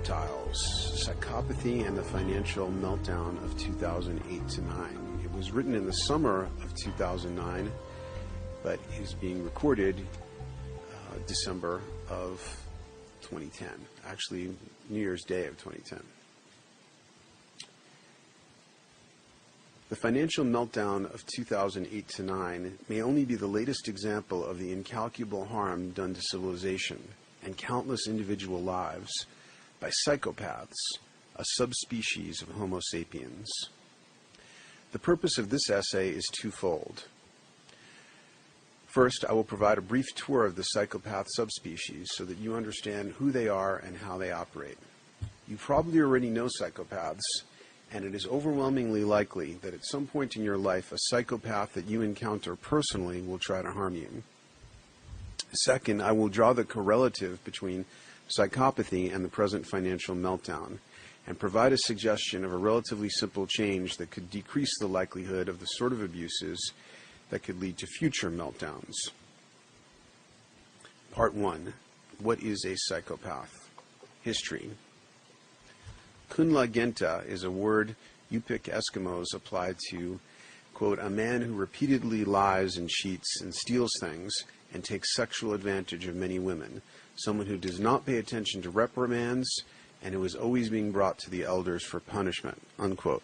[0.00, 5.20] reptiles, psychopathy, and the financial meltdown of 2008 to 9.
[5.22, 7.70] It was written in the summer of 2009,
[8.62, 12.40] but is being recorded uh, December of
[13.20, 13.68] 2010,
[14.06, 14.54] actually,
[14.88, 16.00] New Year's Day of 2010.
[19.90, 24.72] The financial meltdown of 2008 to 9 may only be the latest example of the
[24.72, 27.02] incalculable harm done to civilization
[27.44, 29.26] and countless individual lives
[29.80, 30.76] by psychopaths,
[31.36, 33.50] a subspecies of Homo sapiens.
[34.92, 37.04] The purpose of this essay is twofold.
[38.86, 43.12] First, I will provide a brief tour of the psychopath subspecies so that you understand
[43.12, 44.78] who they are and how they operate.
[45.48, 47.20] You probably already know psychopaths
[47.92, 51.86] and it is overwhelmingly likely that at some point in your life, a psychopath that
[51.86, 54.22] you encounter personally will try to harm you.
[55.52, 57.84] Second, I will draw the correlative between
[58.36, 60.78] psychopathy and the present financial meltdown
[61.26, 65.60] and provide a suggestion of a relatively simple change that could decrease the likelihood of
[65.60, 66.72] the sort of abuses
[67.30, 68.94] that could lead to future meltdowns.
[71.12, 71.72] Part 1
[72.18, 73.68] What is a psychopath?
[74.22, 74.70] History.
[76.30, 77.96] Kunlagenta is a word
[78.30, 80.20] Yupik Eskimos apply to,
[80.74, 84.32] quote, a man who repeatedly lies and cheats and steals things
[84.72, 86.82] and takes sexual advantage of many women,
[87.16, 89.62] someone who does not pay attention to reprimands
[90.02, 93.22] and who is always being brought to the elders for punishment, unquote.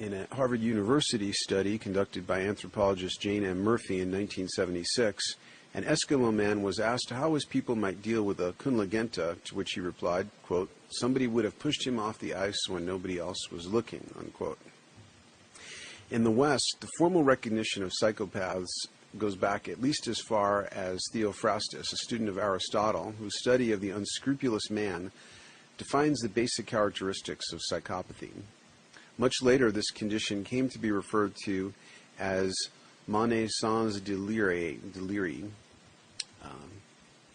[0.00, 3.62] In a Harvard University study conducted by anthropologist Jane M.
[3.62, 5.36] Murphy in 1976,
[5.72, 9.72] an Eskimo man was asked how his people might deal with a kunlagenta, to which
[9.72, 13.66] he replied, quote, somebody would have pushed him off the ice when nobody else was
[13.66, 14.58] looking, unquote.
[16.10, 18.86] In the West, the formal recognition of psychopaths
[19.18, 23.80] goes back at least as far as Theophrastus, a student of Aristotle, whose study of
[23.80, 25.12] the unscrupulous man
[25.78, 28.30] defines the basic characteristics of psychopathy.
[29.18, 31.72] Much later, this condition came to be referred to
[32.18, 32.52] as
[33.06, 35.48] manie sans délire, deliri,
[36.42, 36.70] um,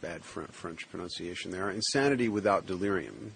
[0.02, 3.34] bad French pronunciation there, insanity without delirium,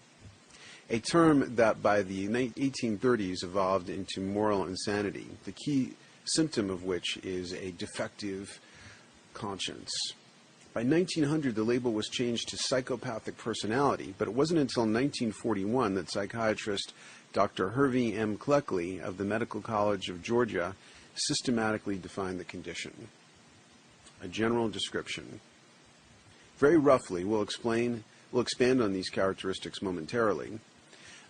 [0.89, 5.93] a term that by the 1830s evolved into moral insanity, the key
[6.25, 8.59] symptom of which is a defective
[9.33, 9.91] conscience.
[10.73, 16.11] By 1900, the label was changed to psychopathic personality, but it wasn't until 1941 that
[16.11, 16.93] psychiatrist
[17.31, 17.69] Dr.
[17.69, 18.37] Hervey M.
[18.37, 20.75] Cleckley of the Medical College of Georgia
[21.15, 23.07] systematically defined the condition.
[24.21, 25.41] A general description.
[26.57, 30.59] Very roughly, we'll explain, we'll expand on these characteristics momentarily.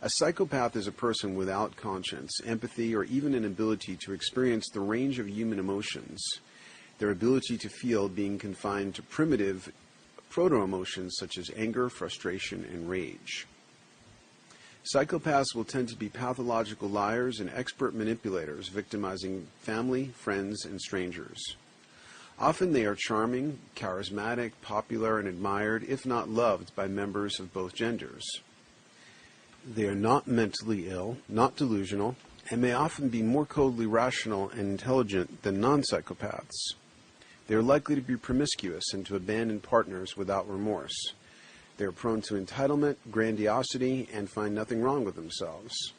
[0.03, 4.81] A psychopath is a person without conscience, empathy, or even an ability to experience the
[4.81, 6.22] range of human emotions,
[6.97, 9.72] their ability to feel being confined to primitive
[10.30, 13.47] proto emotions such as anger, frustration, and rage.
[14.94, 21.56] Psychopaths will tend to be pathological liars and expert manipulators, victimizing family, friends, and strangers.
[22.38, 27.74] Often they are charming, charismatic, popular, and admired, if not loved, by members of both
[27.74, 28.42] genders.
[29.66, 32.18] They are not mentally ill, not delusional,
[32.50, 36.74] and may often be more coldly rational and intelligent than non psychopaths.
[37.47, 41.13] They are likely to be promiscuous and to abandon partners without remorse.
[41.78, 45.94] They are prone to entitlement, grandiosity, and find nothing wrong with themselves.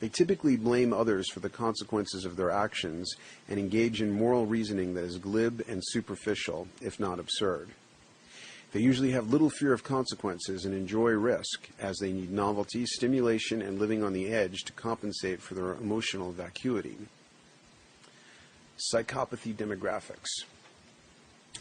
[0.00, 3.14] They typically blame others for the consequences of their actions
[3.48, 7.68] and engage in moral reasoning that is glib and superficial, if not absurd.
[8.72, 13.62] They usually have little fear of consequences and enjoy risk, as they need novelty, stimulation,
[13.62, 16.96] and living on the edge to compensate for their emotional vacuity.
[18.76, 20.44] Psychopathy demographics.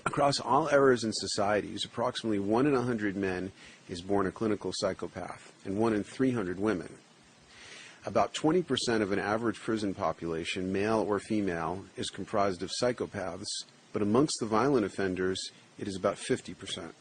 [0.06, 3.52] Across all eras and societies, approximately 1 in 100 men
[3.88, 6.90] is born a clinical psychopath, and 1 in 300 women.
[8.06, 13.64] About 20% of an average prison population, male or female, is comprised of psychopaths,
[13.94, 16.92] but amongst the violent offenders, it is about 50%.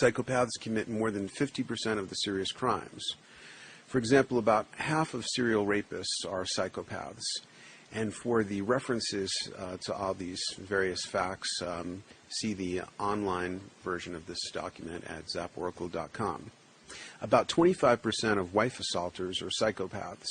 [0.00, 3.14] Psychopaths commit more than 50% of the serious crimes.
[3.86, 7.24] For example, about half of serial rapists are psychopaths,
[7.92, 14.14] and for the references uh, to all these various facts, um, see the online version
[14.14, 16.50] of this document at zaporacle.com.
[17.20, 20.28] About 25% of wife assaulters are psychopaths.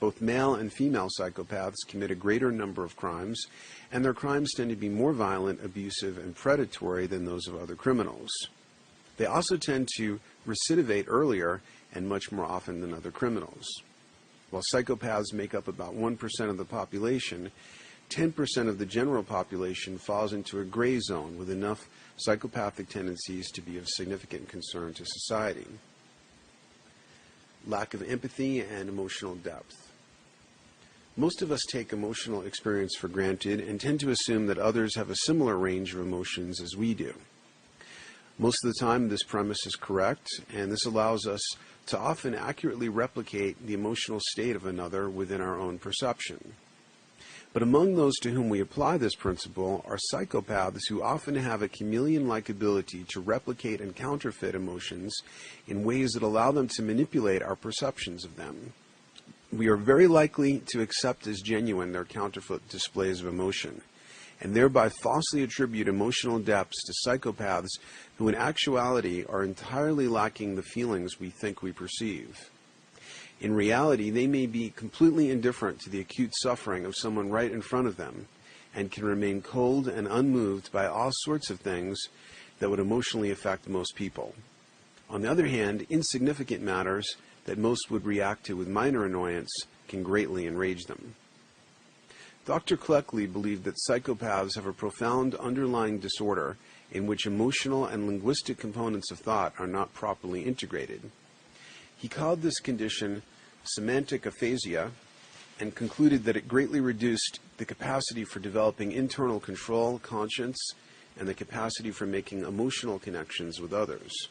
[0.00, 3.46] Both male and female psychopaths commit a greater number of crimes,
[3.92, 7.76] and their crimes tend to be more violent, abusive, and predatory than those of other
[7.76, 8.30] criminals.
[9.18, 10.18] They also tend to
[10.48, 11.60] recidivate earlier
[11.94, 13.66] and much more often than other criminals.
[14.50, 16.18] While psychopaths make up about 1%
[16.48, 17.52] of the population,
[18.08, 23.60] 10% of the general population falls into a gray zone with enough psychopathic tendencies to
[23.60, 25.66] be of significant concern to society.
[27.66, 29.91] Lack of empathy and emotional depth.
[31.16, 35.10] Most of us take emotional experience for granted and tend to assume that others have
[35.10, 37.12] a similar range of emotions as we do.
[38.38, 41.42] Most of the time, this premise is correct, and this allows us
[41.88, 46.54] to often accurately replicate the emotional state of another within our own perception.
[47.52, 51.68] But among those to whom we apply this principle are psychopaths who often have a
[51.68, 55.14] chameleon like ability to replicate and counterfeit emotions
[55.68, 58.72] in ways that allow them to manipulate our perceptions of them
[59.52, 63.82] we are very likely to accept as genuine their counterfeit displays of emotion,
[64.40, 67.78] and thereby falsely attribute emotional depths to psychopaths
[68.16, 72.50] who in actuality are entirely lacking the feelings we think we perceive.
[73.40, 77.60] In reality, they may be completely indifferent to the acute suffering of someone right in
[77.60, 78.28] front of them,
[78.74, 82.00] and can remain cold and unmoved by all sorts of things
[82.58, 84.34] that would emotionally affect most people.
[85.10, 89.50] On the other hand, insignificant matters that most would react to with minor annoyance
[89.88, 91.14] can greatly enrage them.
[92.44, 92.76] Dr.
[92.76, 96.56] Cleckley believed that psychopaths have a profound underlying disorder
[96.90, 101.10] in which emotional and linguistic components of thought are not properly integrated.
[101.96, 103.22] He called this condition
[103.64, 104.90] semantic aphasia
[105.60, 110.58] and concluded that it greatly reduced the capacity for developing internal control, conscience,
[111.16, 114.28] and the capacity for making emotional connections with others.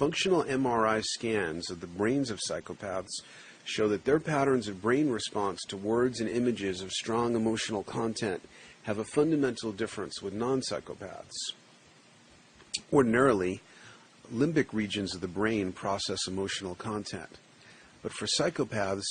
[0.00, 3.20] Functional MRI scans of the brains of psychopaths
[3.64, 8.40] show that their patterns of brain response to words and images of strong emotional content
[8.84, 11.52] have a fundamental difference with non psychopaths.
[12.90, 13.60] Ordinarily,
[14.32, 17.36] limbic regions of the brain process emotional content,
[18.02, 19.04] but for psychopaths,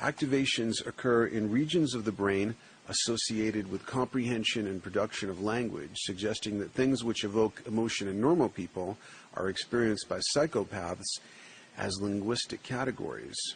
[0.00, 2.56] activations occur in regions of the brain
[2.92, 8.50] associated with comprehension and production of language, suggesting that things which evoke emotion in normal
[8.50, 8.98] people
[9.34, 11.18] are experienced by psychopaths
[11.78, 13.54] as linguistic categories.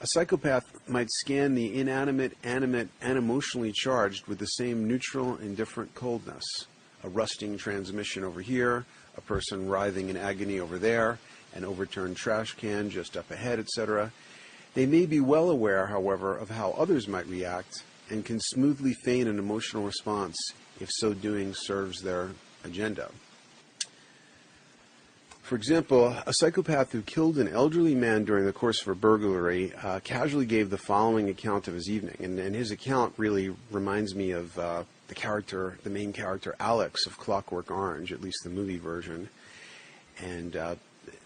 [0.00, 5.94] A psychopath might scan the inanimate, animate, and emotionally charged with the same neutral, indifferent
[5.94, 6.44] coldness.
[7.04, 8.86] A rusting transmission over here,
[9.16, 11.18] a person writhing in agony over there,
[11.54, 14.10] an overturned trash can just up ahead, etc.
[14.74, 19.26] They may be well aware, however, of how others might react and can smoothly feign
[19.26, 20.36] an emotional response
[20.80, 22.30] if so doing serves their
[22.64, 23.10] agenda.
[25.48, 29.72] For example, a psychopath who killed an elderly man during the course of a burglary
[29.82, 32.16] uh, casually gave the following account of his evening.
[32.20, 37.06] And, and his account really reminds me of uh, the character, the main character, Alex
[37.06, 39.30] of Clockwork Orange, at least the movie version.
[40.22, 40.74] And uh,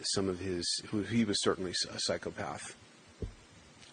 [0.02, 2.76] some of his, who he was certainly a psychopath.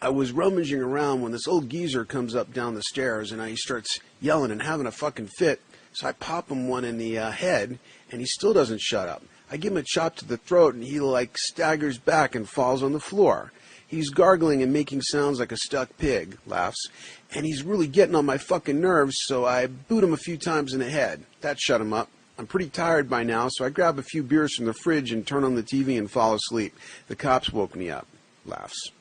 [0.02, 3.58] I was rummaging around when this old geezer comes up down the stairs and he
[3.58, 5.62] starts yelling and having a fucking fit.
[5.92, 7.80] So I pop him one in the uh, head
[8.10, 9.24] and he still doesn't shut up.
[9.52, 12.82] I give him a chop to the throat and he like staggers back and falls
[12.82, 13.52] on the floor.
[13.86, 16.88] He's gargling and making sounds like a stuck pig, laughs,
[17.34, 20.74] and he's really getting on my fucking nerves, so I boot him a few times
[20.74, 21.24] in the head.
[21.42, 22.08] That shut him up.
[22.38, 25.26] I'm pretty tired by now, so I grab a few beers from the fridge and
[25.26, 26.74] turn on the TV and fall asleep.
[27.08, 28.08] The cops woke me up,
[28.46, 28.92] laughs.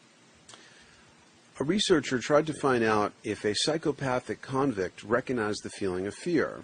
[1.60, 6.62] A researcher tried to find out if a psychopathic convict recognized the feeling of fear.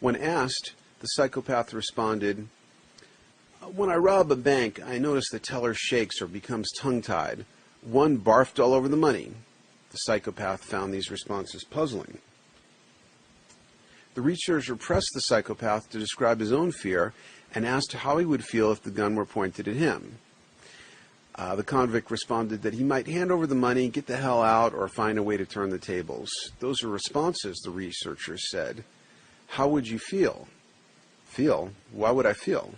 [0.00, 2.48] When asked, the psychopath responded,
[3.60, 7.44] when I rob a bank, I notice the teller shakes or becomes tongue tied.
[7.80, 9.34] One barfed all over the money.
[9.92, 12.18] The psychopath found these responses puzzling.
[14.14, 17.14] The researcher pressed the psychopath to describe his own fear
[17.54, 20.18] and asked how he would feel if the gun were pointed at him.
[21.34, 24.74] Uh, the convict responded that he might hand over the money, get the hell out,
[24.74, 26.30] or find a way to turn the tables.
[26.60, 28.84] Those are responses, the researcher said.
[29.48, 30.48] How would you feel?
[31.24, 31.70] Feel?
[31.90, 32.74] Why would I feel?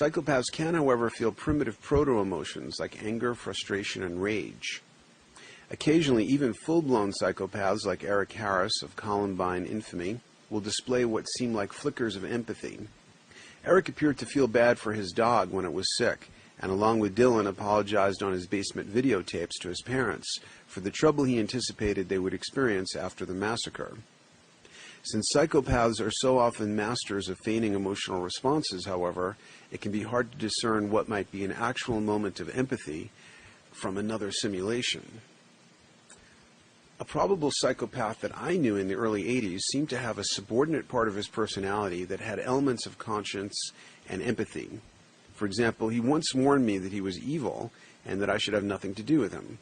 [0.00, 4.82] Psychopaths can, however, feel primitive proto emotions like anger, frustration, and rage.
[5.70, 11.54] Occasionally, even full blown psychopaths like Eric Harris of Columbine infamy will display what seem
[11.54, 12.80] like flickers of empathy.
[13.64, 17.16] Eric appeared to feel bad for his dog when it was sick, and along with
[17.16, 22.18] Dylan apologized on his basement videotapes to his parents for the trouble he anticipated they
[22.18, 23.98] would experience after the massacre.
[25.04, 29.36] Since psychopaths are so often masters of feigning emotional responses, however,
[29.70, 33.10] it can be hard to discern what might be an actual moment of empathy
[33.72, 35.20] from another simulation.
[37.02, 40.86] A probable psychopath that I knew in the early 80s seemed to have a subordinate
[40.86, 43.72] part of his personality that had elements of conscience
[44.08, 44.78] and empathy.
[45.34, 47.72] For example, he once warned me that he was evil
[48.06, 49.58] and that I should have nothing to do with him.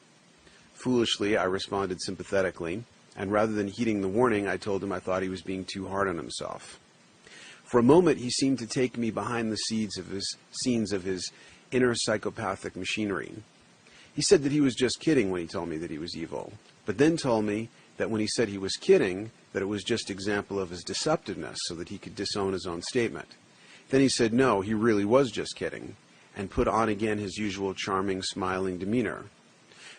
[0.75, 2.85] Foolishly, I responded sympathetically,
[3.17, 5.89] and rather than heeding the warning, I told him I thought he was being too
[5.89, 6.79] hard on himself.
[7.65, 11.05] For a moment, he seemed to take me behind the scenes of his, scenes of
[11.05, 11.33] his
[11.71, 13.33] inner psychopathic machinery.
[14.15, 16.53] He said that he was just kidding when he told me that he was evil,
[16.91, 17.69] but then told me
[17.99, 21.55] that when he said he was kidding, that it was just example of his deceptiveness
[21.67, 23.29] so that he could disown his own statement.
[23.91, 25.95] Then he said no, he really was just kidding,
[26.37, 29.27] and put on again his usual charming, smiling demeanor.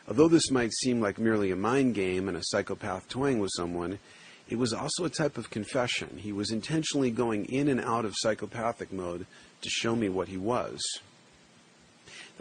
[0.06, 4.00] Although this might seem like merely a mind game and a psychopath toying with someone,
[4.50, 6.18] it was also a type of confession.
[6.18, 9.28] He was intentionally going in and out of psychopathic mode
[9.62, 10.82] to show me what he was.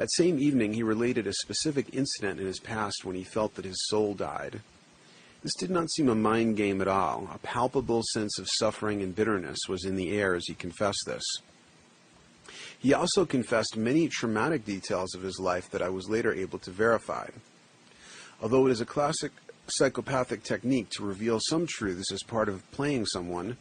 [0.00, 3.66] That same evening, he related a specific incident in his past when he felt that
[3.66, 4.62] his soul died.
[5.42, 7.28] This did not seem a mind game at all.
[7.34, 11.22] A palpable sense of suffering and bitterness was in the air as he confessed this.
[12.78, 16.70] He also confessed many traumatic details of his life that I was later able to
[16.70, 17.28] verify.
[18.40, 19.32] Although it is a classic
[19.66, 23.58] psychopathic technique to reveal some truths as part of playing someone,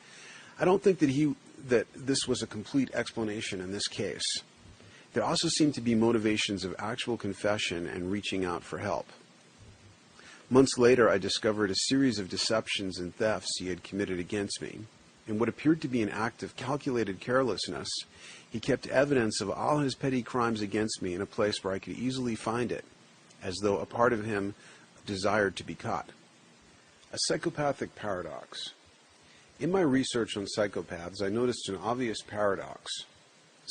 [0.57, 1.35] I don't think that he
[1.67, 4.23] that this was a complete explanation in this case.
[5.13, 9.07] There also seemed to be motivations of actual confession and reaching out for help.
[10.51, 14.79] Months later, I discovered a series of deceptions and thefts he had committed against me.
[15.27, 17.87] In what appeared to be an act of calculated carelessness,
[18.49, 21.79] he kept evidence of all his petty crimes against me in a place where I
[21.79, 22.83] could easily find it,
[23.43, 24.55] as though a part of him
[25.05, 26.09] desired to be caught.
[27.13, 28.73] A psychopathic paradox.
[29.59, 32.91] In my research on psychopaths, I noticed an obvious paradox.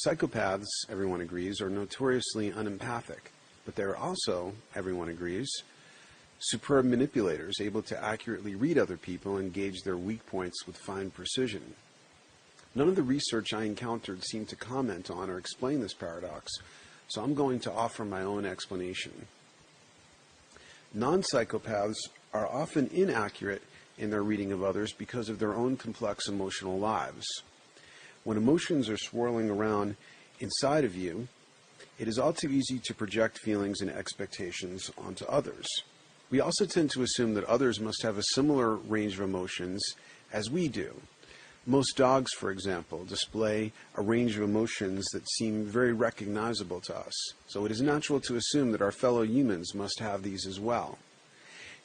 [0.05, 3.33] Psychopaths, everyone agrees, are notoriously unempathic,
[3.65, 5.51] but they are also, everyone agrees,
[6.39, 11.11] superb manipulators able to accurately read other people and gauge their weak points with fine
[11.11, 11.75] precision.
[12.77, 16.53] None of the research I encountered seemed to comment on or explain this paradox,
[17.09, 19.27] so I'm going to offer my own explanation.
[20.95, 21.97] Non psychopaths
[22.33, 23.63] are often inaccurate
[23.99, 27.27] in their reading of others because of their own complex emotional lives.
[28.29, 29.97] When emotions are swirling around
[30.39, 31.29] inside of you,
[31.99, 35.67] it is all too easy to project feelings and expectations onto others.
[36.29, 39.83] We also tend to assume that others must have a similar range of emotions
[40.31, 41.01] as we do.
[41.65, 47.33] Most dogs, for example, display a range of emotions that seem very recognizable to us,
[47.47, 50.99] so it is natural to assume that our fellow humans must have these as well.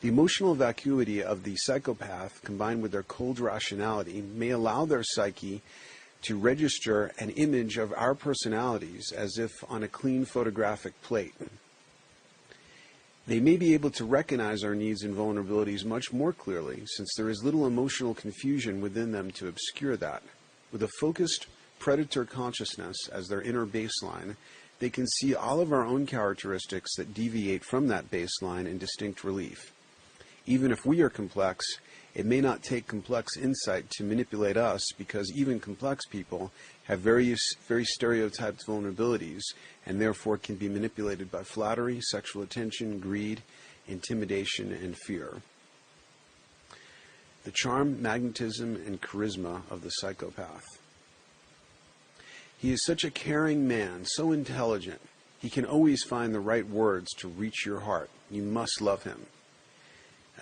[0.01, 5.61] The emotional vacuity of the psychopath, combined with their cold rationality, may allow their psyche
[6.23, 11.33] to register an image of our personalities as if on a clean photographic plate.
[13.25, 17.29] They may be able to recognize our needs and vulnerabilities much more clearly, since there
[17.29, 20.23] is little emotional confusion within them to obscure that.
[20.73, 21.47] With a focused
[21.79, 24.35] predator consciousness as their inner baseline,
[24.79, 29.23] they can see all of our own characteristics that deviate from that baseline in distinct
[29.23, 29.71] relief.
[30.45, 31.65] Even if we are complex,
[32.15, 36.51] it may not take complex insight to manipulate us because even complex people
[36.83, 39.41] have various, very stereotyped vulnerabilities
[39.85, 43.41] and therefore can be manipulated by flattery, sexual attention, greed,
[43.87, 45.41] intimidation, and fear.
[47.45, 50.63] The charm, magnetism, and charisma of the psychopath.
[52.59, 55.01] He is such a caring man, so intelligent.
[55.39, 58.09] He can always find the right words to reach your heart.
[58.31, 59.25] You must love him.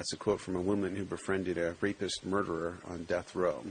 [0.02, 3.64] That's a quote from a woman who befriended a rapist murderer on death row.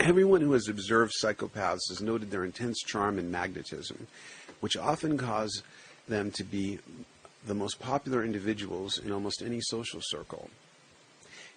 [0.00, 4.08] Everyone who has observed psychopaths has noted their intense charm and magnetism,
[4.58, 5.62] which often cause
[6.08, 6.80] them to be
[7.46, 10.50] the most popular individuals in almost any social circle.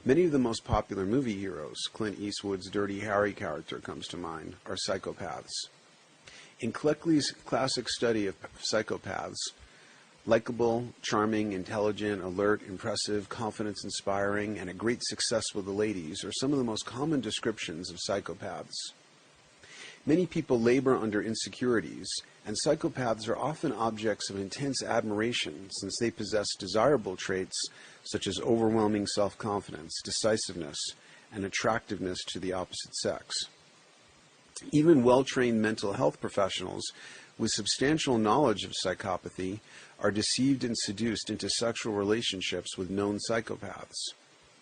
[0.05, 4.55] Many of the most popular movie heroes, Clint Eastwood's Dirty Harry character comes to mind,
[4.67, 5.65] are psychopaths.
[6.59, 9.39] In Cleckley's classic study of psychopaths,
[10.25, 16.31] likable, charming, intelligent, alert, impressive, confidence inspiring, and a great success with the ladies are
[16.31, 18.93] some of the most common descriptions of psychopaths.
[20.05, 22.09] Many people labor under insecurities,
[22.45, 27.57] and psychopaths are often objects of intense admiration since they possess desirable traits
[28.03, 30.77] such as overwhelming self confidence, decisiveness,
[31.31, 33.35] and attractiveness to the opposite sex.
[34.71, 36.91] Even well trained mental health professionals
[37.37, 39.59] with substantial knowledge of psychopathy
[40.01, 44.13] are deceived and seduced into sexual relationships with known psychopaths.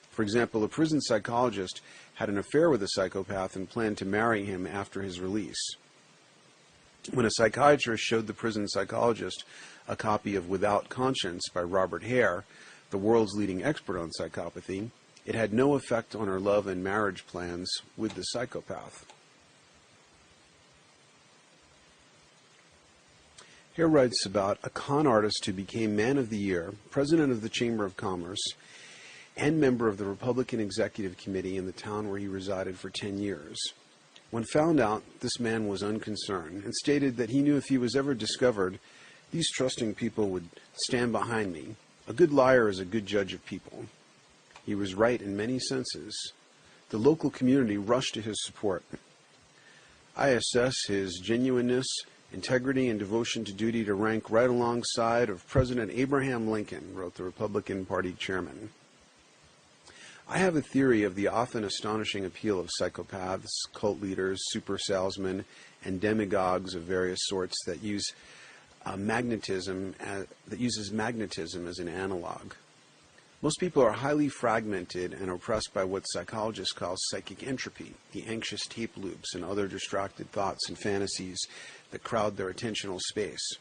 [0.10, 1.82] For example, a prison psychologist
[2.16, 5.76] had an affair with a psychopath and planned to marry him after his release.
[7.14, 9.44] When a psychiatrist showed the prison psychologist
[9.88, 12.44] a copy of Without Conscience by Robert Hare,
[12.90, 14.90] the world's leading expert on psychopathy,
[15.26, 19.06] it had no effect on her love and marriage plans with the psychopath.
[23.78, 27.48] Hare writes about a con artist who became Man of the Year, president of the
[27.48, 28.42] Chamber of Commerce,
[29.38, 33.20] and member of the Republican Executive Committee in the town where he resided for 10
[33.20, 33.56] years.
[34.32, 37.96] When found out, this man was unconcerned and stated that he knew if he was
[37.96, 38.80] ever discovered,
[39.30, 41.76] these trusting people would stand behind me.
[42.08, 43.86] A good liar is a good judge of people.
[44.66, 46.34] He was right in many senses.
[46.90, 48.84] The local community rushed to his support.
[50.16, 51.86] I assess his genuineness
[52.32, 57.24] integrity and devotion to duty to rank right alongside of President Abraham Lincoln, wrote the
[57.24, 58.70] Republican Party chairman.
[60.30, 65.46] I have a theory of the often astonishing appeal of psychopaths, cult leaders, super salesmen,
[65.86, 68.12] and demagogues of various sorts that use
[68.86, 72.54] uh, magnetism as, that uses magnetism as an analog.
[73.42, 78.66] Most people are highly fragmented and oppressed by what psychologists call psychic entropy, the anxious
[78.66, 81.40] tape loops and other distracted thoughts and fantasies
[81.92, 83.56] that crowd their attentional space.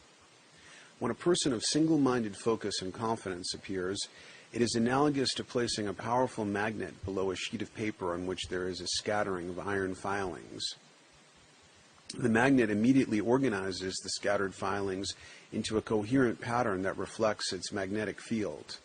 [0.98, 4.08] When a person of single minded focus and confidence appears,
[4.52, 8.48] it is analogous to placing a powerful magnet below a sheet of paper on which
[8.48, 10.64] there is a scattering of iron filings.
[12.16, 15.12] The magnet immediately organizes the scattered filings
[15.52, 18.78] into a coherent pattern that reflects its magnetic field.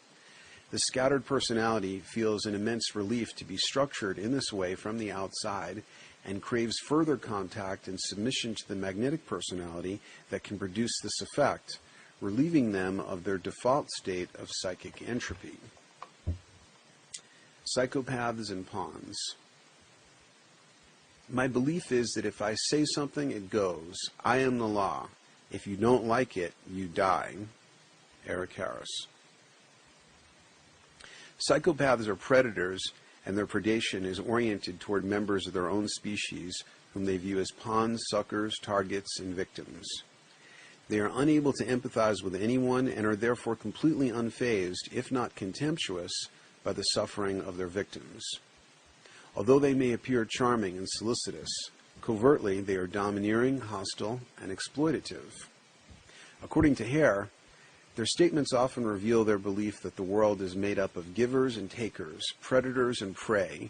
[0.71, 5.11] The scattered personality feels an immense relief to be structured in this way from the
[5.11, 5.83] outside
[6.25, 9.99] and craves further contact and submission to the magnetic personality
[10.29, 11.79] that can produce this effect,
[12.19, 15.57] relieving them of their default state of psychic entropy.
[17.75, 19.17] Psychopaths and pawns.
[21.29, 23.95] My belief is that if I say something, it goes.
[24.23, 25.07] I am the law.
[25.49, 27.35] If you don't like it, you die.
[28.27, 29.07] Eric Harris.
[31.49, 32.81] Psychopaths are predators,
[33.25, 37.51] and their predation is oriented toward members of their own species whom they view as
[37.51, 39.87] pawns, suckers, targets, and victims.
[40.89, 46.11] They are unable to empathize with anyone and are therefore completely unfazed, if not contemptuous,
[46.63, 48.23] by the suffering of their victims.
[49.35, 51.49] Although they may appear charming and solicitous,
[52.01, 55.47] covertly they are domineering, hostile, and exploitative.
[56.43, 57.29] According to Hare,
[58.01, 61.69] their statements often reveal their belief that the world is made up of givers and
[61.69, 63.69] takers, predators and prey,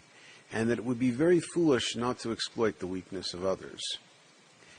[0.50, 3.82] and that it would be very foolish not to exploit the weakness of others.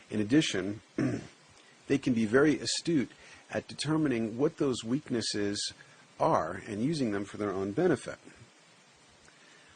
[0.09, 0.81] In addition,
[1.87, 3.11] they can be very astute
[3.51, 5.71] at determining what those weaknesses
[6.19, 8.17] are and using them for their own benefit.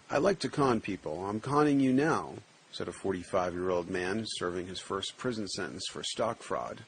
[0.09, 1.23] I like to con people.
[1.23, 2.33] I'm conning you now,
[2.71, 6.79] said a 45 year old man serving his first prison sentence for stock fraud.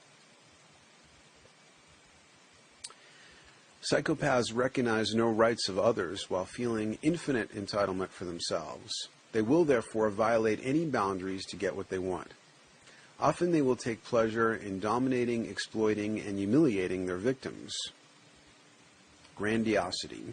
[3.81, 8.91] Psychopaths recognize no rights of others while feeling infinite entitlement for themselves.
[9.31, 12.33] They will therefore violate any boundaries to get what they want.
[13.21, 17.73] Often they will take pleasure in dominating, exploiting, and humiliating their victims.
[19.35, 20.25] Grandiosity.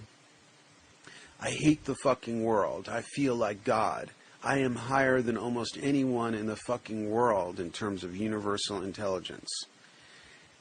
[1.41, 2.89] I hate the fucking world.
[2.89, 4.11] I feel like God.
[4.43, 9.49] I am higher than almost anyone in the fucking world in terms of universal intelligence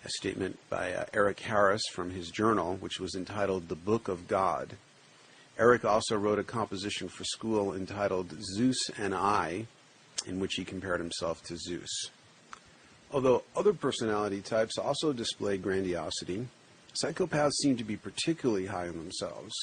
[0.05, 4.27] a statement by uh, Eric Harris from his journal, which was entitled The Book of
[4.27, 4.75] God.
[5.57, 9.65] Eric also wrote a composition for school entitled Zeus and I,
[10.27, 12.11] in which he compared himself to Zeus.
[13.11, 16.47] Although other personality types also display grandiosity,
[16.93, 19.53] psychopaths seem to be particularly high on themselves.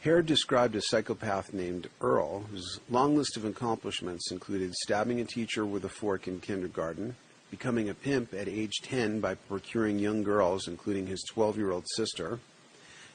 [0.00, 5.64] Hare described a psychopath named Earl, whose long list of accomplishments included stabbing a teacher
[5.64, 7.14] with a fork in kindergarten,
[7.50, 11.84] becoming a pimp at age 10 by procuring young girls, including his 12 year old
[11.96, 12.40] sister,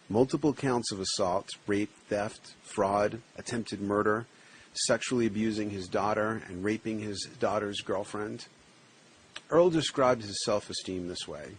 [0.09, 4.25] multiple counts of assault, rape, theft, fraud, attempted murder,
[4.73, 8.45] sexually abusing his daughter, and raping his daughter's girlfriend.
[9.49, 11.51] Earl described his self esteem this way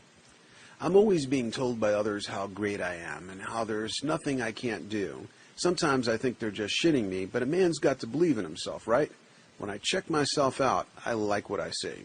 [0.81, 4.53] I'm always being told by others how great I am and how there's nothing I
[4.53, 5.29] can't do.
[5.57, 8.89] Sometimes I think they're just shitting me, but a man's got to believe in himself,
[8.89, 9.11] right?
[9.59, 12.05] When I check myself out, I like what I see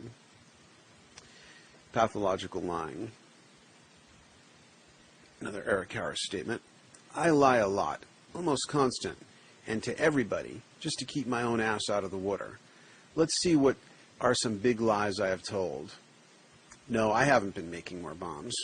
[1.94, 3.12] pathological lying.
[5.40, 6.62] Another Eric Harris statement.
[7.16, 8.04] I lie a lot,
[8.36, 9.18] almost constant,
[9.66, 12.60] and to everybody, just to keep my own ass out of the water.
[13.16, 13.78] Let's see what
[14.22, 15.94] are some big lies I have told.
[16.88, 18.56] No, I haven't been making more bombs.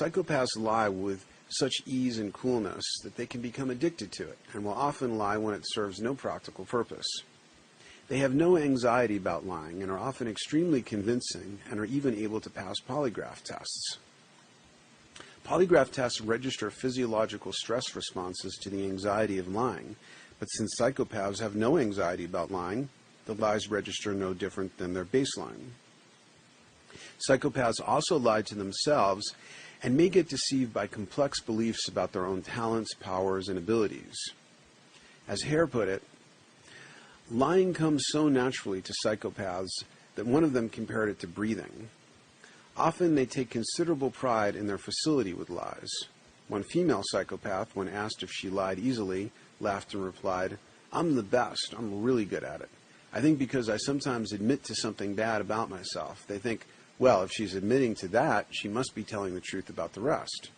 [0.00, 4.64] Psychopaths lie with such ease and coolness that they can become addicted to it and
[4.64, 7.06] will often lie when it serves no practical purpose.
[8.08, 12.40] They have no anxiety about lying and are often extremely convincing and are even able
[12.40, 13.98] to pass polygraph tests.
[15.44, 19.96] Polygraph tests register physiological stress responses to the anxiety of lying,
[20.38, 22.88] but since psychopaths have no anxiety about lying,
[23.26, 25.70] the lies register no different than their baseline.
[27.28, 29.34] Psychopaths also lie to themselves
[29.82, 34.14] and may get deceived by complex beliefs about their own talents, powers, and abilities.
[35.28, 36.02] As Hare put it,
[37.30, 39.84] lying comes so naturally to psychopaths
[40.14, 41.88] that one of them compared it to breathing.
[42.76, 45.90] Often they take considerable pride in their facility with lies.
[46.48, 50.58] One female psychopath, when asked if she lied easily, laughed and replied,
[50.92, 51.74] I'm the best.
[51.76, 52.68] I'm really good at it.
[53.12, 56.24] I think because I sometimes admit to something bad about myself.
[56.26, 56.66] They think,
[56.98, 60.50] well, if she's admitting to that, she must be telling the truth about the rest.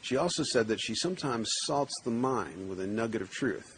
[0.00, 3.77] She also said that she sometimes salts the mind with a nugget of truth.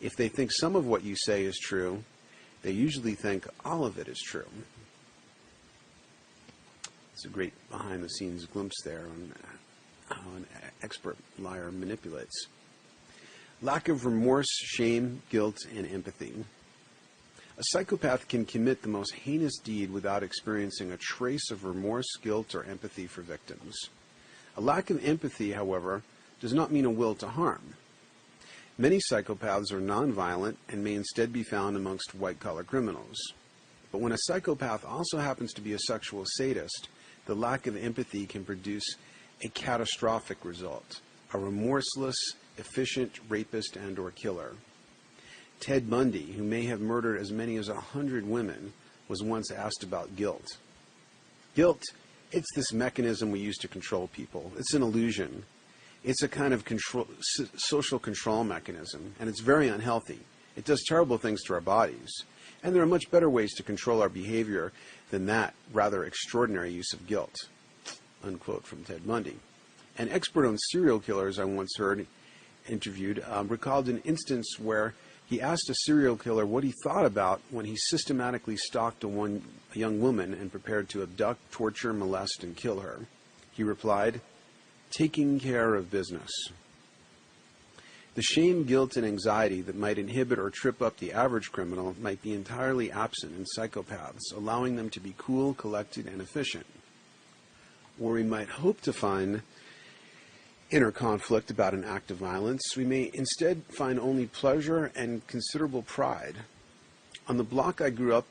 [0.00, 2.04] If they think some of what you say is true,
[2.62, 4.46] they usually think all of it is true.
[7.12, 9.32] It's a great behind the scenes glimpse there on
[10.08, 10.46] how an
[10.82, 12.46] expert liar manipulates.
[13.60, 16.44] Lack of remorse, shame, guilt, and empathy.
[17.56, 22.54] A psychopath can commit the most heinous deed without experiencing a trace of remorse, guilt,
[22.54, 23.76] or empathy for victims.
[24.56, 26.02] A lack of empathy, however,
[26.40, 27.74] does not mean a will to harm.
[28.80, 33.16] Many psychopaths are nonviolent and may instead be found amongst white collar criminals.
[33.90, 36.88] But when a psychopath also happens to be a sexual sadist,
[37.26, 38.94] the lack of empathy can produce
[39.42, 41.00] a catastrophic result
[41.34, 42.16] a remorseless,
[42.56, 44.52] efficient rapist and or killer.
[45.60, 48.72] Ted Bundy, who may have murdered as many as a hundred women,
[49.08, 50.56] was once asked about guilt.
[51.54, 51.82] Guilt,
[52.30, 54.52] it's this mechanism we use to control people.
[54.56, 55.44] It's an illusion.
[56.04, 57.08] It's a kind of control,
[57.56, 60.20] social control mechanism, and it's very unhealthy.
[60.56, 62.24] It does terrible things to our bodies.
[62.62, 64.72] And there are much better ways to control our behavior
[65.10, 67.34] than that rather extraordinary use of guilt.
[68.24, 69.38] Unquote from Ted Bundy.
[69.96, 72.06] An expert on serial killers I once heard
[72.68, 74.94] interviewed um, recalled an instance where
[75.26, 79.42] he asked a serial killer what he thought about when he systematically stalked a, one,
[79.74, 83.06] a young woman and prepared to abduct, torture, molest, and kill her.
[83.52, 84.20] He replied,
[84.90, 86.30] taking care of business.
[88.14, 92.20] The shame, guilt, and anxiety that might inhibit or trip up the average criminal might
[92.20, 96.66] be entirely absent in psychopaths, allowing them to be cool, collected, and efficient.
[97.96, 99.42] Where we might hope to find
[100.70, 105.82] inner conflict about an act of violence, we may instead find only pleasure and considerable
[105.82, 106.38] pride.
[107.28, 108.26] On the block I grew up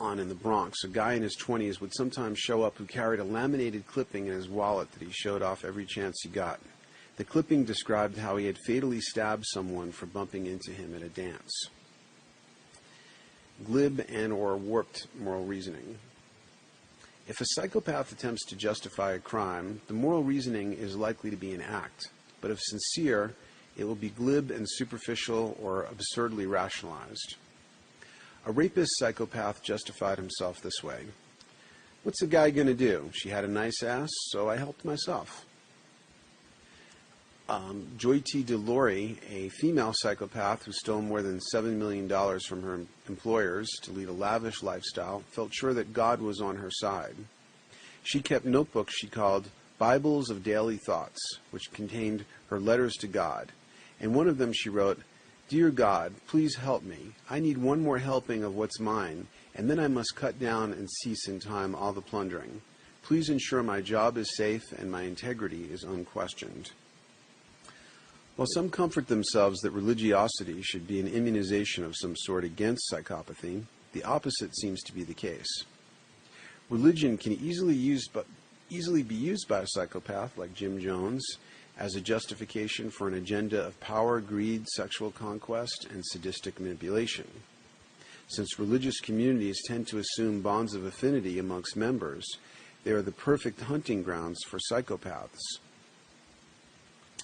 [0.00, 3.20] on in the Bronx, a guy in his 20s would sometimes show up who carried
[3.20, 6.60] a laminated clipping in his wallet that he showed off every chance he got.
[7.16, 11.08] The clipping described how he had fatally stabbed someone for bumping into him at a
[11.08, 11.68] dance.
[13.64, 15.98] Glib and or warped moral reasoning.
[17.26, 21.52] If a psychopath attempts to justify a crime, the moral reasoning is likely to be
[21.52, 22.08] an act.
[22.40, 23.34] But if sincere,
[23.76, 27.36] it will be glib and superficial or absurdly rationalized.
[28.46, 31.06] A rapist psychopath justified himself this way.
[32.02, 33.10] What's a guy going to do?
[33.12, 35.44] She had a nice ass, so I helped myself
[37.48, 42.08] um, Joyti De-Laurey, a female psychopath who stole more than $7 million
[42.40, 46.70] from her employers to lead a lavish lifestyle, felt sure that God was on her
[46.70, 47.16] side.
[48.02, 49.48] She kept notebooks she called
[49.78, 51.20] Bibles of Daily Thoughts,
[51.50, 53.52] which contained her letters to God.
[54.00, 55.00] In one of them she wrote,
[55.48, 57.14] Dear God, please help me.
[57.30, 60.86] I need one more helping of what's mine, and then I must cut down and
[60.90, 62.60] cease in time all the plundering.
[63.02, 66.72] Please ensure my job is safe and my integrity is unquestioned.
[68.36, 73.62] While some comfort themselves that religiosity should be an immunization of some sort against psychopathy,
[73.94, 75.64] the opposite seems to be the case.
[76.68, 78.26] Religion can easily, use, but
[78.68, 81.26] easily be used by a psychopath like Jim Jones
[81.78, 87.28] as a justification for an agenda of power, greed, sexual conquest, and sadistic manipulation.
[88.26, 92.26] Since religious communities tend to assume bonds of affinity amongst members,
[92.84, 95.38] they are the perfect hunting grounds for psychopaths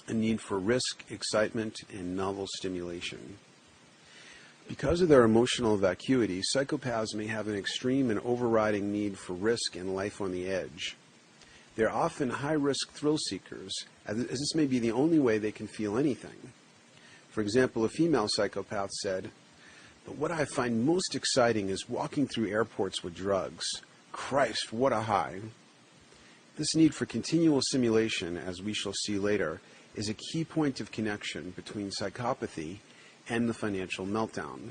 [0.08, 3.38] a need for risk, excitement, and novel stimulation.
[4.68, 9.76] Because of their emotional vacuity, psychopaths may have an extreme and overriding need for risk
[9.76, 10.96] and life on the edge.
[11.76, 13.72] They're often high risk thrill seekers,
[14.06, 16.52] as this may be the only way they can feel anything.
[17.30, 19.30] For example, a female psychopath said,
[20.06, 23.64] But what I find most exciting is walking through airports with drugs.
[24.12, 25.40] Christ, what a high!
[26.56, 29.60] This need for continual simulation, as we shall see later,
[29.96, 32.78] is a key point of connection between psychopathy
[33.28, 34.70] and the financial meltdown.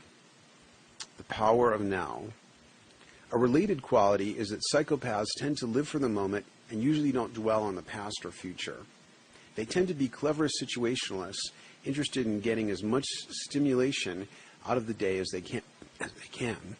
[1.17, 2.23] The power of now.
[3.33, 7.33] A related quality is that psychopaths tend to live for the moment and usually don't
[7.33, 8.79] dwell on the past or future.
[9.55, 11.51] They tend to be clever situationalists,
[11.85, 14.27] interested in getting as much stimulation
[14.67, 15.61] out of the day as they can.
[16.01, 16.75] As they, can.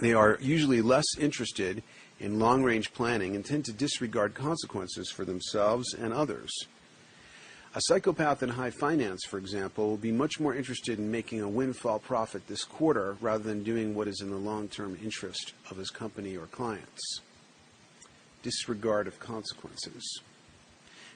[0.00, 1.82] they are usually less interested
[2.18, 6.50] in long range planning and tend to disregard consequences for themselves and others.
[7.76, 11.48] A psychopath in high finance, for example, will be much more interested in making a
[11.48, 15.76] windfall profit this quarter rather than doing what is in the long term interest of
[15.76, 17.20] his company or clients.
[18.44, 20.20] Disregard of consequences.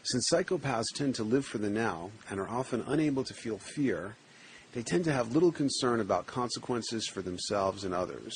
[0.03, 4.17] Since psychopaths tend to live for the now and are often unable to feel fear,
[4.73, 8.35] they tend to have little concern about consequences for themselves and others.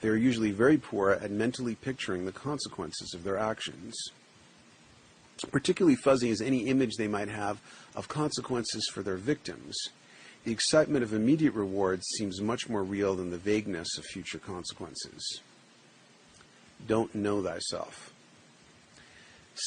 [0.00, 3.96] They are usually very poor at mentally picturing the consequences of their actions.
[5.50, 7.60] Particularly fuzzy is any image they might have
[7.96, 9.76] of consequences for their victims.
[10.44, 15.40] The excitement of immediate rewards seems much more real than the vagueness of future consequences.
[16.86, 18.12] Don't know thyself.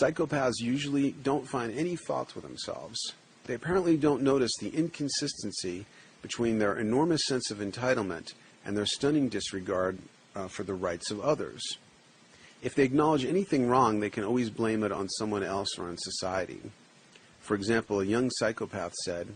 [0.02, 3.14] Psychopaths usually don't find any fault with themselves.
[3.46, 5.86] They apparently don't notice the inconsistency
[6.22, 8.34] between their enormous sense of entitlement
[8.66, 9.98] and their stunning disregard
[10.36, 11.62] uh, for the rights of others.
[12.62, 15.98] If they acknowledge anything wrong, they can always blame it on someone else or on
[15.98, 16.62] society.
[17.40, 19.28] For example, a young psychopath said,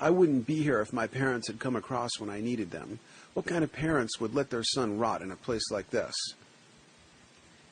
[0.00, 2.98] I wouldn't be here if my parents had come across when I needed them.
[3.34, 6.14] What kind of parents would let their son rot in a place like this?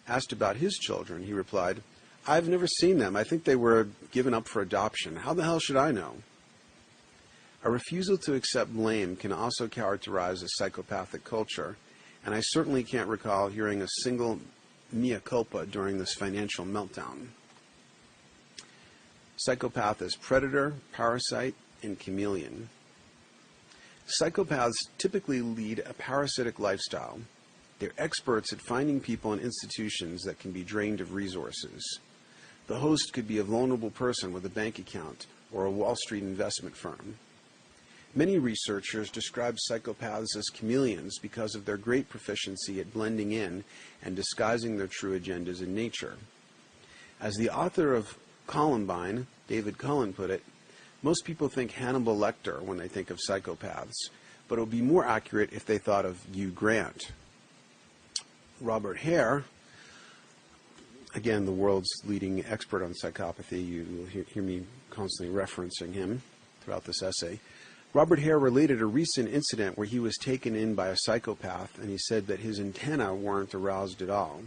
[0.07, 1.83] Asked about his children, he replied,
[2.27, 3.17] I've never seen them.
[3.17, 5.17] I think they were given up for adoption.
[5.17, 6.17] How the hell should I know?
[7.63, 11.77] A refusal to accept blame can also characterize a psychopathic culture,
[12.25, 14.41] and I certainly can't recall hearing a single
[14.93, 17.29] mea culpa during this financial meltdown.
[19.37, 22.69] Psychopath is predator, parasite, and chameleon.
[24.07, 27.21] Psychopaths typically lead a parasitic lifestyle.
[27.85, 32.01] They're experts at finding people and institutions that can be drained of resources.
[32.67, 36.23] The host could be a vulnerable person with a bank account or a Wall Street
[36.23, 37.19] investment firm.
[38.15, 43.65] Many researchers describe psychopaths as chameleons because of their great proficiency at blending in
[44.03, 46.17] and disguising their true agendas in nature.
[47.21, 48.17] As the author of
[48.47, 50.43] Columbine, David Cullen, put it,
[51.03, 54.09] most people think Hannibal Lecter when they think of psychopaths,
[54.49, 57.13] but it would be more accurate if they thought of Hugh Grant.
[58.61, 59.45] Robert Hare,
[61.15, 66.23] again, the world's leading expert on psychopathy, you will hear, hear me constantly referencing him
[66.61, 67.41] throughout this essay.
[67.93, 71.91] Robert Hare related a recent incident where he was taken in by a psychopath and
[71.91, 74.43] he said that his antennae weren't aroused at all.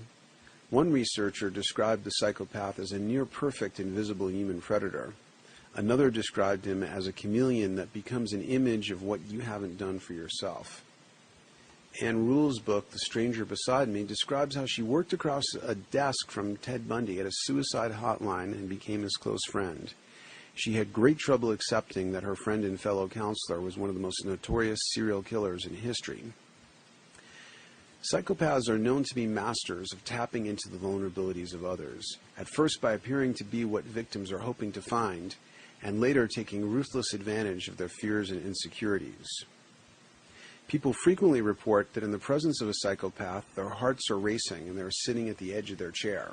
[0.69, 5.13] One researcher described the psychopath as a near perfect invisible human predator.
[5.75, 9.99] Another described him as a chameleon that becomes an image of what you haven't done
[9.99, 10.83] for yourself.
[11.99, 16.57] Ann Rule's book, The Stranger Beside Me, describes how she worked across a desk from
[16.57, 19.91] Ted Bundy at a suicide hotline and became his close friend.
[20.53, 24.01] She had great trouble accepting that her friend and fellow counselor was one of the
[24.01, 26.33] most notorious serial killers in history.
[28.03, 32.79] Psychopaths are known to be masters of tapping into the vulnerabilities of others, at first
[32.79, 35.35] by appearing to be what victims are hoping to find,
[35.81, 39.45] and later taking ruthless advantage of their fears and insecurities.
[40.67, 44.77] People frequently report that in the presence of a psychopath, their hearts are racing and
[44.77, 46.31] they're sitting at the edge of their chair.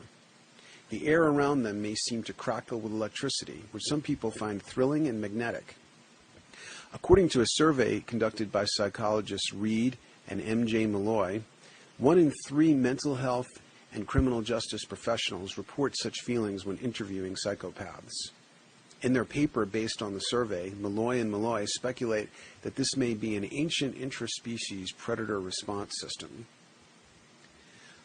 [0.90, 5.07] The air around them may seem to crackle with electricity, which some people find thrilling
[5.07, 5.77] and magnetic.
[6.92, 9.97] According to a survey conducted by psychologists Reid
[10.29, 10.87] and M.J.
[10.87, 11.42] Meloy,
[11.99, 13.49] one in three mental health
[13.92, 18.31] and criminal justice professionals report such feelings when interviewing psychopaths.
[19.04, 22.30] In their paper based on the survey, Meloy and Meloy speculate
[22.62, 26.46] that this may be an ancient interspecies predator response system.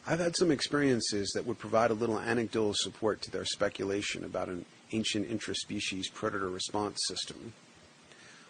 [0.06, 4.50] I've had some experiences that would provide a little anecdotal support to their speculation about
[4.50, 7.54] an ancient intraspecies predator response system.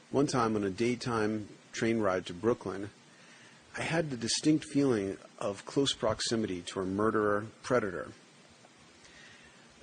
[0.09, 2.89] One time on a daytime train ride to Brooklyn,
[3.77, 8.07] I had the distinct feeling of close proximity to a murderer predator.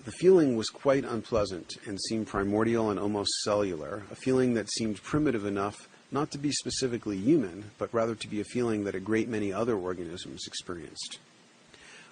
[0.07, 5.03] The feeling was quite unpleasant and seemed primordial and almost cellular, a feeling that seemed
[5.03, 9.01] primitive enough not to be specifically human, but rather to be a feeling that a
[9.01, 11.19] great many other organisms experienced.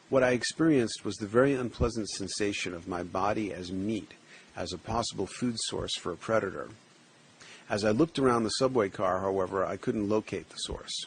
[0.08, 4.14] What I experienced was the very unpleasant sensation of my body as meat,
[4.56, 6.70] as a possible food source for a predator.
[7.70, 11.06] As I looked around the subway car, however, I couldn't locate the source.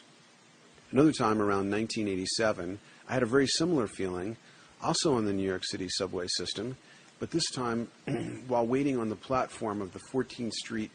[0.90, 4.38] Another time around 1987, I had a very similar feeling,
[4.82, 6.76] also on the New York City subway system,
[7.18, 7.88] but this time
[8.48, 10.90] while waiting on the platform of the 14th Street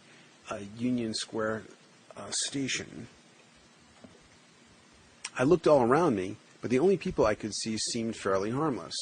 [0.49, 1.63] uh, Union Square
[2.15, 3.07] uh, station.
[5.37, 8.95] I looked all around me but the only people I could see seemed fairly harmless.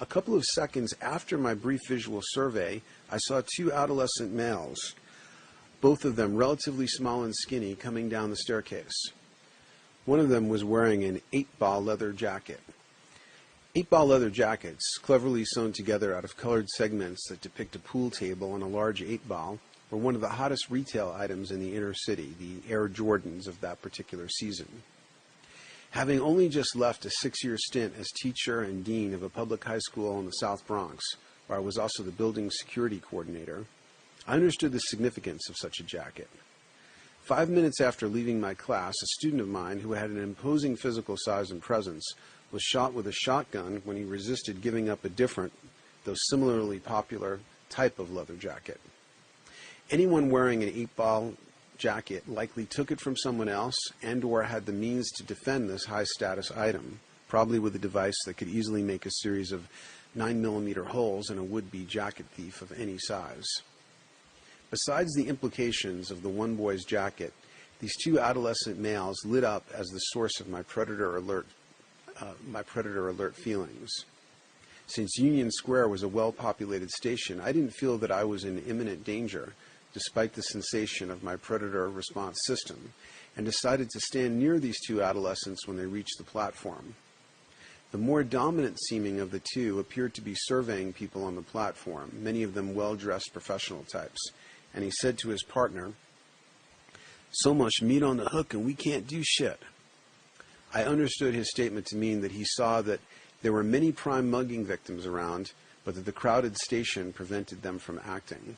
[0.00, 4.96] A couple of seconds after my brief visual survey, I saw two adolescent males,
[5.80, 9.12] both of them relatively small and skinny, coming down the staircase.
[10.04, 12.58] One of them was wearing an eight ball leather jacket.
[13.72, 18.54] Eight-ball leather jackets, cleverly sewn together out of colored segments that depict a pool table
[18.54, 19.60] and a large eight-ball,
[19.92, 23.60] were one of the hottest retail items in the inner city, the Air Jordans of
[23.60, 24.82] that particular season.
[25.92, 29.78] Having only just left a six-year stint as teacher and dean of a public high
[29.78, 31.04] school in the South Bronx,
[31.46, 33.66] where I was also the building security coordinator,
[34.26, 36.28] I understood the significance of such a jacket.
[37.22, 41.16] Five minutes after leaving my class, a student of mine who had an imposing physical
[41.16, 42.04] size and presence
[42.52, 45.52] was shot with a shotgun when he resisted giving up a different,
[46.04, 48.80] though similarly popular, type of leather jacket.
[49.90, 51.34] Anyone wearing an eight-ball
[51.78, 55.86] jacket likely took it from someone else and or had the means to defend this
[55.86, 59.68] high-status item, probably with a device that could easily make a series of
[60.14, 63.46] 9 millimeter holes in a would-be jacket thief of any size.
[64.70, 67.32] Besides the implications of the one boy's jacket,
[67.80, 71.46] these two adolescent males lit up as the source of my predator alert
[72.20, 74.04] uh, my predator alert feelings.
[74.86, 78.58] Since Union Square was a well populated station, I didn't feel that I was in
[78.64, 79.54] imminent danger,
[79.94, 82.92] despite the sensation of my predator response system,
[83.36, 86.94] and decided to stand near these two adolescents when they reached the platform.
[87.92, 92.12] The more dominant seeming of the two appeared to be surveying people on the platform,
[92.12, 94.30] many of them well dressed professional types,
[94.74, 95.92] and he said to his partner,
[97.32, 99.60] So much meat on the hook and we can't do shit.
[100.72, 103.00] I understood his statement to mean that he saw that
[103.42, 105.52] there were many prime mugging victims around,
[105.84, 108.56] but that the crowded station prevented them from acting.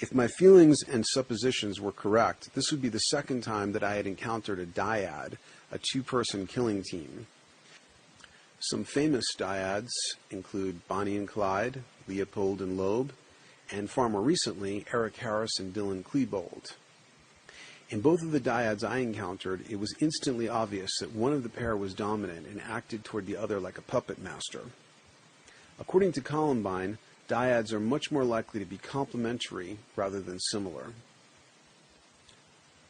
[0.00, 3.94] If my feelings and suppositions were correct, this would be the second time that I
[3.94, 5.34] had encountered a dyad,
[5.70, 7.26] a two person killing team.
[8.58, 9.90] Some famous dyads
[10.30, 13.12] include Bonnie and Clyde, Leopold and Loeb,
[13.70, 16.72] and far more recently, Eric Harris and Dylan Klebold.
[17.92, 21.50] In both of the dyads I encountered, it was instantly obvious that one of the
[21.50, 24.62] pair was dominant and acted toward the other like a puppet master.
[25.78, 26.96] According to Columbine,
[27.28, 30.94] dyads are much more likely to be complementary rather than similar.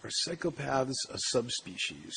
[0.04, 2.14] Are psychopaths a subspecies?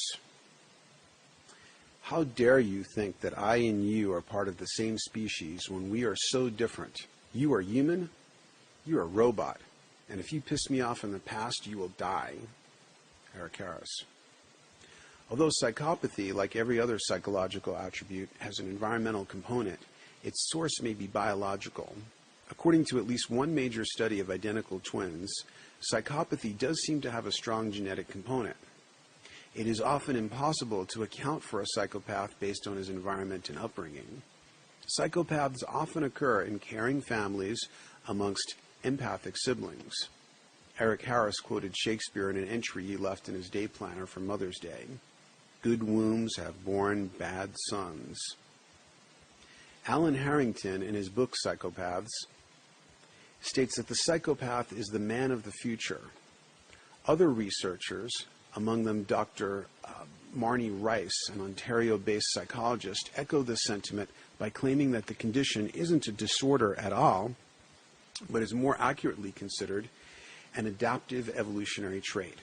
[2.04, 5.89] How dare you think that I and you are part of the same species when
[5.89, 7.08] we are so different?
[7.34, 8.12] You are human,
[8.86, 9.60] you are a robot,
[10.08, 12.36] and if you piss me off in the past, you will die.
[15.30, 19.80] Although psychopathy, like every other psychological attribute, has an environmental component,
[20.24, 21.95] its source may be biological.
[22.52, 25.34] According to at least one major study of identical twins,
[25.91, 28.56] psychopathy does seem to have a strong genetic component.
[29.56, 34.21] It is often impossible to account for a psychopath based on his environment and upbringing.
[34.88, 37.67] Psychopaths often occur in caring families
[38.08, 40.10] amongst empathic siblings.
[40.77, 44.59] Eric Harris quoted Shakespeare in an entry he left in his day planner for Mother's
[44.59, 44.85] Day.
[45.61, 48.19] Good wombs have borne bad sons.
[49.88, 52.11] Alan Harrington, in his book Psychopaths,
[53.39, 56.01] states that the psychopath is the man of the future.
[57.07, 58.11] Other researchers,
[58.55, 59.67] among them Dr.
[59.83, 65.69] Uh, Marnie Rice, an Ontario based psychologist, echo this sentiment by claiming that the condition
[65.69, 67.35] isn't a disorder at all,
[68.29, 69.88] but is more accurately considered
[70.55, 72.37] an adaptive evolutionary trait.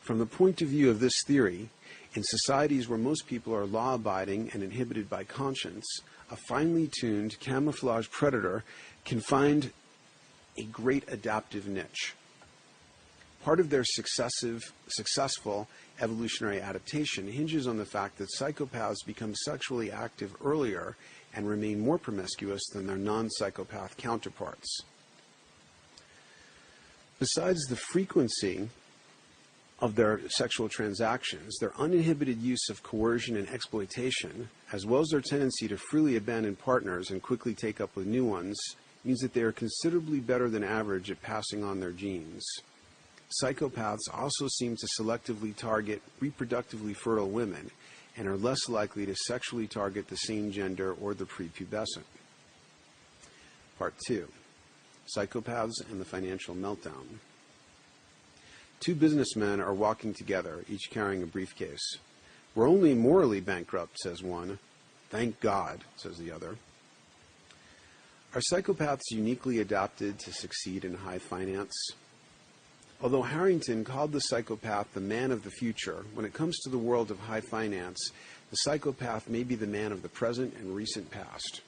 [0.00, 1.68] From the point of view of this theory,
[2.14, 5.86] in societies where most people are law abiding and inhibited by conscience,
[6.30, 8.64] a finely tuned camouflage predator
[9.04, 9.70] can find
[10.58, 12.14] a great adaptive niche.
[13.44, 15.68] Part of their successive, successful
[16.00, 20.96] evolutionary adaptation hinges on the fact that psychopaths become sexually active earlier
[21.34, 24.82] and remain more promiscuous than their non psychopath counterparts.
[27.20, 28.70] Besides the frequency
[29.78, 35.20] of their sexual transactions, their uninhibited use of coercion and exploitation, as well as their
[35.20, 38.58] tendency to freely abandon partners and quickly take up with new ones,
[39.04, 42.42] means that they are considerably better than average at passing on their genes.
[43.42, 47.70] Psychopaths also seem to selectively target reproductively fertile women
[48.16, 52.04] and are less likely to sexually target the same gender or the prepubescent.
[53.78, 54.26] Part 2
[55.16, 57.18] Psychopaths and the Financial Meltdown.
[58.80, 61.98] Two businessmen are walking together, each carrying a briefcase.
[62.54, 64.58] We're only morally bankrupt, says one.
[65.10, 66.56] Thank God, says the other.
[68.34, 71.74] Are psychopaths uniquely adapted to succeed in high finance?
[73.02, 76.78] Although Harrington called the psychopath the man of the future, when it comes to the
[76.78, 78.12] world of high finance,
[78.50, 81.62] the psychopath may be the man of the present and recent past.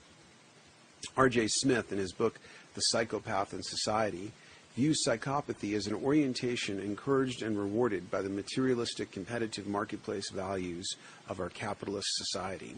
[1.17, 1.49] R.J.
[1.49, 2.39] Smith, in his book
[2.75, 4.33] the psychopath in society,
[4.75, 10.97] views psychopathy as an orientation encouraged and rewarded by the materialistic competitive marketplace values
[11.29, 12.77] of our capitalist society.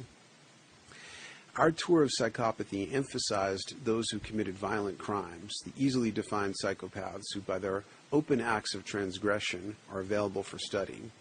[1.57, 7.41] Our tour of psychopathy emphasized those who committed violent crimes, the easily defined psychopaths who,
[7.43, 11.13] by their open acts of transgression, are available for study.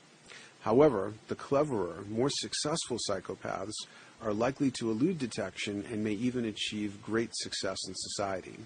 [0.61, 3.73] However, the cleverer, more successful psychopaths
[4.23, 8.57] are likely to elude detection and may even achieve great success in society.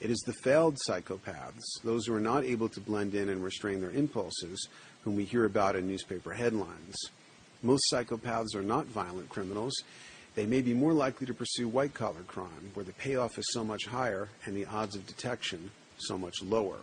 [0.00, 3.80] It is the failed psychopaths, those who are not able to blend in and restrain
[3.80, 4.68] their impulses,
[5.04, 6.96] whom we hear about in newspaper headlines.
[7.62, 9.74] Most psychopaths are not violent criminals.
[10.34, 13.62] They may be more likely to pursue white collar crime, where the payoff is so
[13.62, 16.78] much higher and the odds of detection so much lower.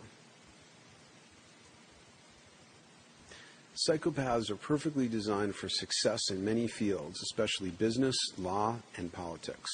[3.88, 9.70] Psychopaths are perfectly designed for success in many fields, especially business, law, and politics.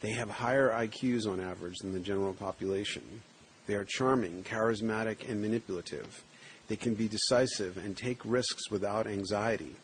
[0.00, 3.22] They have higher IQs on average than the general population.
[3.66, 6.22] They are charming, charismatic, and manipulative.
[6.68, 9.74] They can be decisive and take risks without anxiety.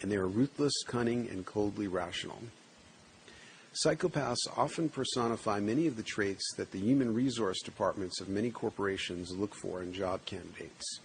[0.00, 2.38] And they are ruthless, cunning, and coldly rational.
[3.84, 9.32] Psychopaths often personify many of the traits that the human resource departments of many corporations
[9.32, 11.00] look for in job candidates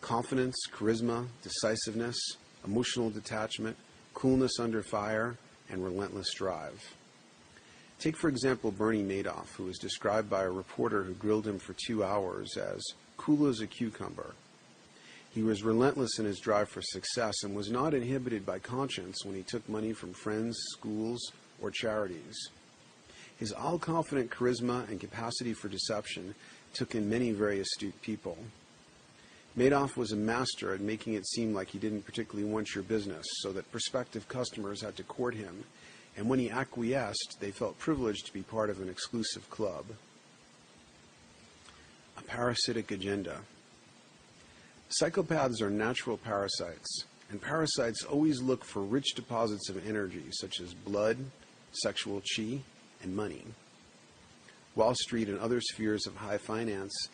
[0.00, 2.16] confidence, charisma, decisiveness,
[2.64, 3.76] emotional detachment,
[4.14, 5.36] coolness under fire,
[5.70, 6.94] and relentless drive.
[7.98, 11.74] Take, for example, Bernie Madoff, who was described by a reporter who grilled him for
[11.86, 12.82] two hours as
[13.16, 14.34] cool as a cucumber.
[15.30, 19.34] He was relentless in his drive for success and was not inhibited by conscience when
[19.34, 21.20] he took money from friends, schools,
[21.60, 22.48] or charities.
[23.36, 26.34] His all confident charisma and capacity for deception
[26.72, 28.38] took in many very astute people.
[29.56, 33.26] Madoff was a master at making it seem like he didn't particularly want your business,
[33.40, 35.64] so that prospective customers had to court him,
[36.16, 39.86] and when he acquiesced, they felt privileged to be part of an exclusive club.
[42.16, 43.40] A parasitic agenda.
[44.90, 50.72] Psychopaths are natural parasites, and parasites always look for rich deposits of energy, such as
[50.72, 51.18] blood,
[51.72, 52.60] sexual chi,
[53.02, 53.44] and money.
[54.74, 57.08] Wall Street and other spheres of high finance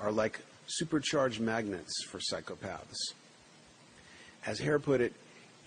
[0.00, 3.14] are like supercharged magnets for psychopaths.
[4.46, 5.14] As Hare put it,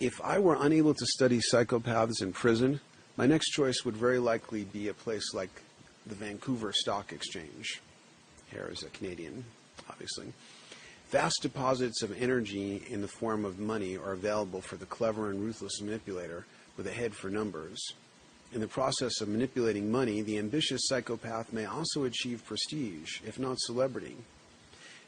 [0.00, 2.80] if I were unable to study psychopaths in prison,
[3.16, 5.62] my next choice would very likely be a place like
[6.06, 7.80] the Vancouver Stock Exchange.
[8.50, 9.44] Hare is a Canadian,
[9.88, 10.32] obviously.
[11.10, 15.42] Vast deposits of energy in the form of money are available for the clever and
[15.42, 16.46] ruthless manipulator
[16.76, 17.92] with a head for numbers.
[18.52, 23.60] In the process of manipulating money, the ambitious psychopath may also achieve prestige, if not
[23.60, 24.16] celebrity.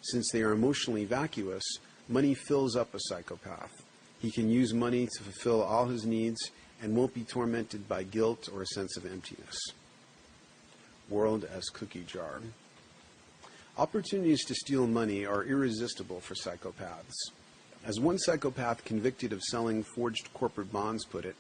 [0.05, 1.65] Since they are emotionally vacuous,
[2.11, 3.83] money fills up a psychopath.
[4.21, 6.51] He can use money to fulfill all his needs
[6.83, 9.59] and won't be tormented by guilt or a sense of emptiness.
[11.09, 12.43] World as cookie jar.
[13.79, 17.31] Opportunities to steal money are irresistible for psychopaths.
[17.83, 21.37] As one psychopath convicted of selling forged corporate bonds put it,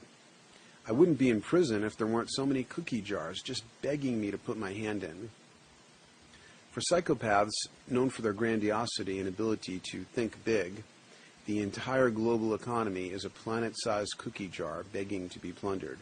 [0.88, 4.30] I wouldn't be in prison if there weren't so many cookie jars just begging me
[4.30, 5.28] to put my hand in.
[6.74, 10.82] For psychopaths, known for their grandiosity and ability to think big,
[11.46, 16.00] the entire global economy is a planet sized cookie jar begging to be plundered.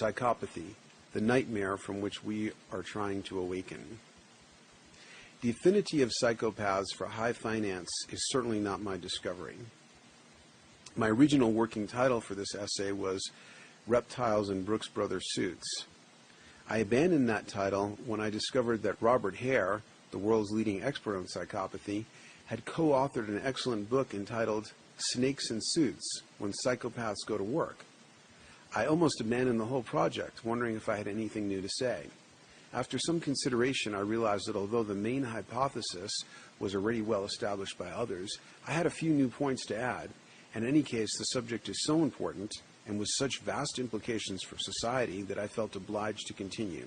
[0.00, 0.76] Psychopathy,
[1.12, 3.98] the nightmare from which we are trying to awaken.
[5.40, 9.58] The affinity of psychopaths for high finance is certainly not my discovery.
[10.94, 13.28] My original working title for this essay was
[13.88, 15.86] Reptiles in Brooks Brothers Suits.
[16.68, 21.24] I abandoned that title when I discovered that Robert Hare, the world's leading expert on
[21.24, 22.04] psychopathy,
[22.46, 27.84] had co authored an excellent book entitled Snakes in Suits When Psychopaths Go to Work.
[28.74, 32.06] I almost abandoned the whole project, wondering if I had anything new to say.
[32.72, 36.10] After some consideration, I realized that although the main hypothesis
[36.58, 40.08] was already well established by others, I had a few new points to add.
[40.54, 42.52] In any case, the subject is so important
[42.86, 46.86] and with such vast implications for society that I felt obliged to continue.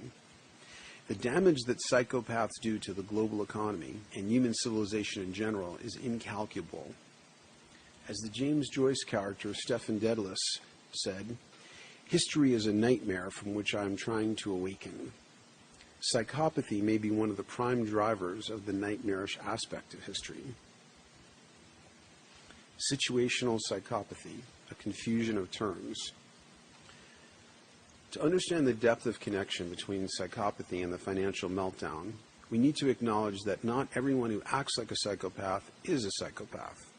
[1.07, 5.95] The damage that psychopaths do to the global economy and human civilization in general is
[5.95, 6.93] incalculable.
[8.09, 10.59] As the James Joyce character Stephen Dedalus
[10.91, 11.37] said,
[12.05, 15.11] history is a nightmare from which I am trying to awaken.
[16.13, 20.43] Psychopathy may be one of the prime drivers of the nightmarish aspect of history.
[22.77, 26.11] Situational psychopathy a confusion of terms.
[28.11, 32.13] To understand the depth of connection between psychopathy and the financial meltdown,
[32.49, 36.91] we need to acknowledge that not everyone who acts like a psychopath is a psychopath.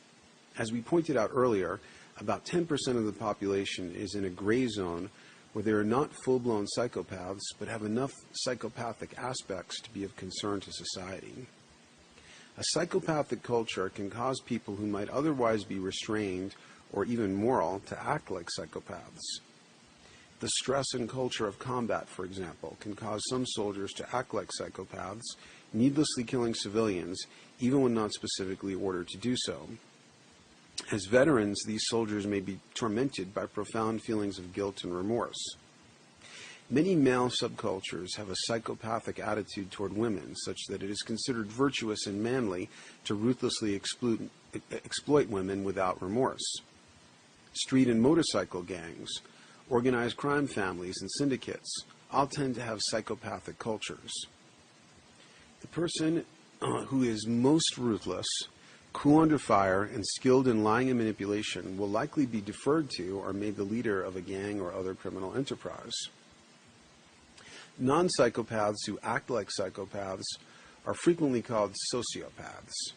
[0.59, 1.81] As we pointed out earlier,
[2.18, 5.11] about 10% of the population is in a gray zone
[5.53, 10.16] where they are not full blown psychopaths but have enough psychopathic aspects to be of
[10.16, 11.47] concern to society.
[12.59, 16.54] A psychopathic culture can cause people who might otherwise be restrained
[16.90, 19.40] or even moral to act like psychopaths.
[20.40, 24.48] The stress and culture of combat, for example, can cause some soldiers to act like
[24.59, 25.36] psychopaths,
[25.74, 27.22] needlessly killing civilians,
[27.61, 29.68] even when not specifically ordered to do so.
[30.90, 35.57] As veterans, these soldiers may be tormented by profound feelings of guilt and remorse.
[36.69, 42.09] Many male subcultures have a psychopathic attitude toward women, such that it is considered virtuous
[42.09, 42.69] and manly
[43.05, 46.43] to ruthlessly exploit, women without remorse.
[47.53, 49.12] Street and motorcycle gangs,
[49.71, 54.27] organized crime families, and syndicates all tend to have psychopathic cultures.
[55.61, 56.25] The person
[56.61, 58.27] uh, who is most ruthless,
[58.93, 63.33] cool under fire, and skilled in lying and manipulation will likely be deferred to or
[63.33, 65.95] made the leader of a gang or other criminal enterprise.
[67.79, 70.24] Non psychopaths who act like psychopaths
[70.87, 72.93] are frequently called sociopaths.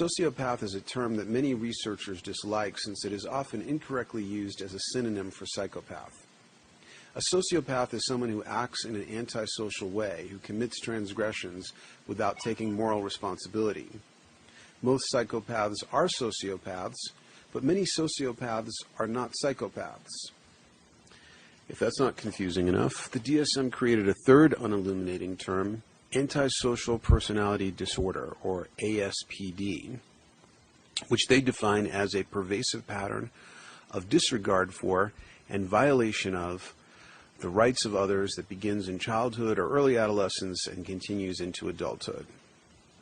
[0.00, 4.74] Sociopath is a term that many researchers dislike since it is often incorrectly used as
[4.74, 6.26] a synonym for psychopath.
[7.14, 11.72] A sociopath is someone who acts in an antisocial way, who commits transgressions
[12.06, 13.88] without taking moral responsibility.
[14.82, 17.12] Most psychopaths are sociopaths,
[17.52, 20.30] but many sociopaths are not psychopaths.
[21.68, 25.82] If that's not confusing enough, the DSM created a third unilluminating term,
[26.14, 29.98] antisocial personality disorder, or ASPD,
[31.08, 33.30] which they define as a pervasive pattern
[33.90, 35.12] of disregard for
[35.48, 36.74] and violation of
[37.40, 42.26] the rights of others that begins in childhood or early adolescence and continues into adulthood.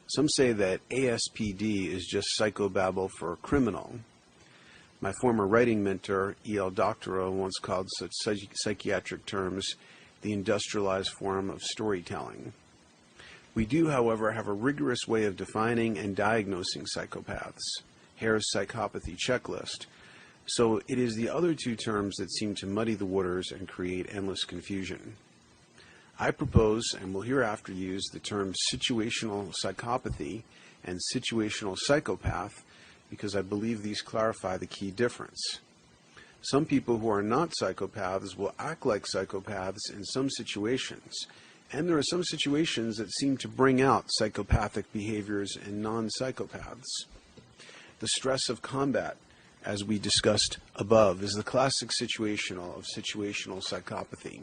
[0.09, 4.01] Some say that ASPD is just psychobabble for criminal.
[5.01, 6.71] My former writing mentor, E.L.
[6.71, 8.13] Doctorow, once called such
[8.55, 9.75] psychiatric terms
[10.23, 12.55] the industrialized form of storytelling.
[13.55, 17.63] We do, however, have a rigorous way of defining and diagnosing psychopaths,
[18.17, 19.87] Hare's psychopathy checklist.
[20.47, 24.07] So it is the other two terms that seem to muddy the waters and create
[24.11, 25.17] endless confusion.
[26.19, 30.43] I propose and will hereafter use the terms situational psychopathy
[30.85, 32.65] and situational psychopath
[33.11, 35.61] because I believe these clarify the key difference.
[36.43, 41.27] Some people who are not psychopaths will act like psychopaths in some situations,
[41.73, 47.07] and there are some situations that seem to bring out psychopathic behaviors in non psychopaths.
[47.99, 49.17] The stress of combat,
[49.65, 54.43] as we discussed above, is the classic situational of situational psychopathy.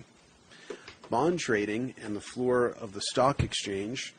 [1.09, 4.13] Bond trading and the floor of the stock exchange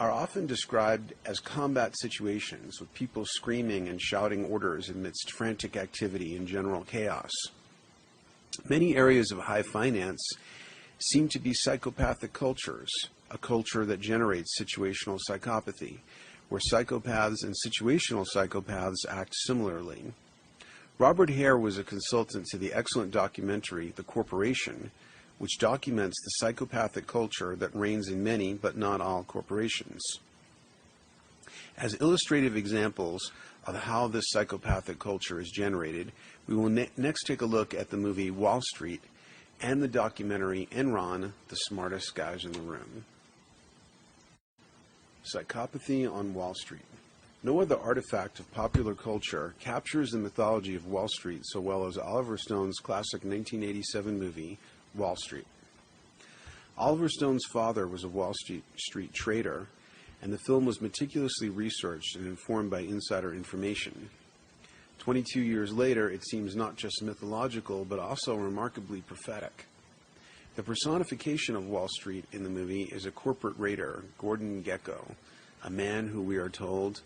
[0.00, 6.34] are often described as combat situations with people screaming and shouting orders amidst frantic activity
[6.34, 7.30] and general chaos.
[8.66, 10.26] Many areas of high finance
[10.98, 12.90] seem to be psychopathic cultures,
[13.30, 15.98] a culture that generates situational psychopathy,
[16.48, 20.14] where psychopaths and situational psychopaths act similarly.
[20.98, 24.90] Robert Hare was a consultant to the excellent documentary The Corporation,
[25.40, 30.02] which documents the psychopathic culture that reigns in many but not all corporations.
[31.78, 33.32] As illustrative examples
[33.66, 36.12] of how this psychopathic culture is generated,
[36.46, 39.02] we will ne next take a look at the movie Wall Street
[39.62, 43.06] and the documentary Enron, The Smartest Guys in the Room.
[45.24, 46.84] Psychopathy on Wall Street.
[47.42, 51.96] No other artifact of popular culture captures the mythology of Wall Street so well as
[51.96, 54.58] Oliver Stone's classic 1987 movie,
[54.94, 55.46] Wall Street.
[56.76, 59.66] Oliver Stone's father was a Wall Street, Street trader,
[60.22, 64.10] and the film was meticulously researched and informed by insider information.
[64.98, 69.66] 22 years later, it seems not just mythological, but also remarkably prophetic.
[70.56, 75.14] The personification of Wall Street in the movie is a corporate raider, Gordon Gekko,
[75.64, 77.00] a man who we are told,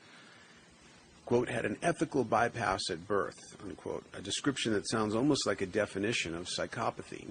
[1.25, 5.67] quote, had an ethical bypass at birth, unquote, a description that sounds almost like a
[5.67, 7.27] definition of psychopathy.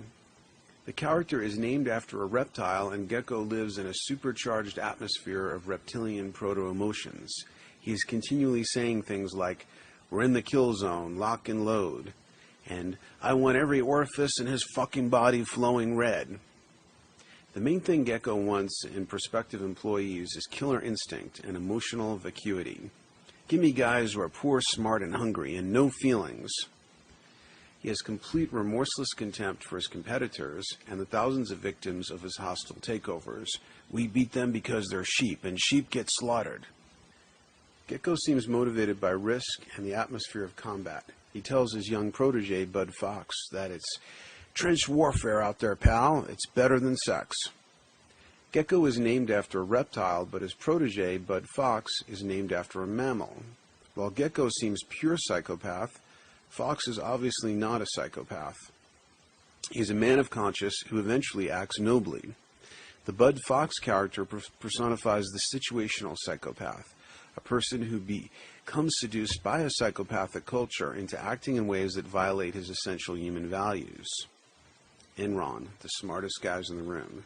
[0.85, 5.69] The character is named after a reptile, and Gekko lives in a supercharged atmosphere of
[5.69, 7.33] reptilian proto emotions.
[7.79, 9.65] He is continually saying things like,
[10.09, 12.11] we're in the kill zone, lock and load.
[12.67, 16.39] And I want every orifice in his fucking body flowing red.
[17.53, 22.89] The main thing Gekko wants in prospective employees is killer instinct and emotional vacuity.
[23.47, 26.51] Give me guys who are poor, smart, and hungry, and no feelings.
[27.83, 32.37] He has complete remorseless contempt for his competitors and the thousands of victims of his
[32.37, 33.49] hostile takeovers.
[33.91, 36.65] We beat them because they're sheep, and sheep get slaughtered.
[37.89, 41.03] Gekko seems motivated by risk and the atmosphere of combat.
[41.33, 43.97] He tells his young protege, Bud Fox, that it's
[44.53, 46.25] trench warfare out there, pal.
[46.29, 47.35] It's better than sex.
[48.53, 52.87] Gekko is named after a reptile, but his protege, Bud Fox, is named after a
[52.87, 53.43] mammal.
[53.95, 55.99] While Gekko seems pure psychopath,
[56.53, 58.71] Fox is obviously not a psychopath.
[59.71, 62.35] He's a man of conscience who eventually acts nobly.
[63.05, 66.93] The Bud Fox character personifies the situational psychopath,
[67.35, 72.53] a person who becomes seduced by a psychopathic culture into acting in ways that violate
[72.53, 74.07] his essential human values.
[75.17, 77.25] Enron, the smartest guys in the room.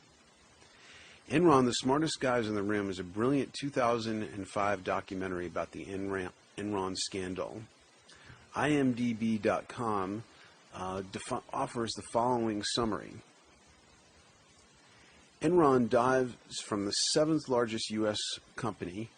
[1.30, 6.30] Enron, the smartest guys in the room, is a brilliant 2005 documentary about the Enron,
[6.58, 7.64] Enron scandal.
[8.58, 10.24] IMDb.com
[10.74, 11.02] uh,
[11.54, 13.14] offers the following summary.
[15.42, 16.34] Enron dives
[16.66, 18.18] from the seventh largest U.S.
[18.56, 19.10] company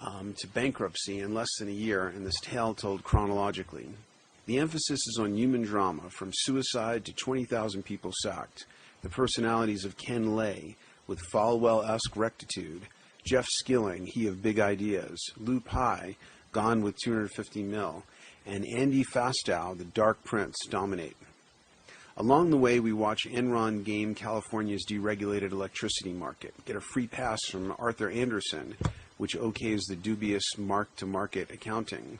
[0.00, 3.88] um, to bankruptcy in less than a year, and this tale told chronologically.
[4.46, 8.66] The emphasis is on human drama, from suicide to 20,000 people sacked.
[9.02, 10.76] The personalities of Ken Lay,
[11.08, 12.82] with Falwell-esque rectitude,
[13.24, 16.16] Jeff Skilling, he of big ideas, Lou Pai,
[16.52, 18.04] gone with 250 mil,
[18.46, 21.16] and Andy Fastow, the Dark Prince, dominate.
[22.16, 27.40] Along the way, we watch Enron game California's deregulated electricity market, get a free pass
[27.50, 28.76] from Arthur Andersen,
[29.18, 32.18] which okays the dubious mark-to-market accounting,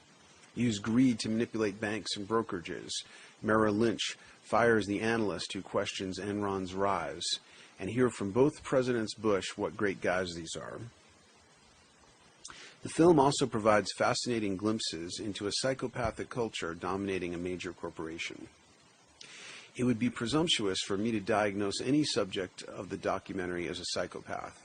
[0.55, 2.91] use greed to manipulate banks and brokerages.
[3.43, 7.25] Merrill Lynch fires the analyst who questions Enron's rise,
[7.79, 10.79] and hear from both Presidents Bush what great guys these are.
[12.87, 18.47] The film also provides fascinating glimpses into a psychopathic culture dominating a major corporation.
[19.75, 23.87] It would be presumptuous for me to diagnose any subject of the documentary as a
[23.87, 24.63] psychopath.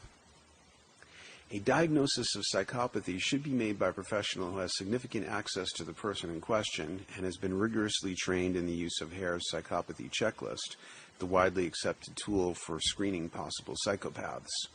[1.50, 5.84] A diagnosis of psychopathy should be made by a professional who has significant access to
[5.84, 10.12] the person in question and has been rigorously trained in the use of Hare's psychopathy
[10.12, 10.76] checklist,
[11.18, 14.68] the widely accepted tool for screening possible psychopaths.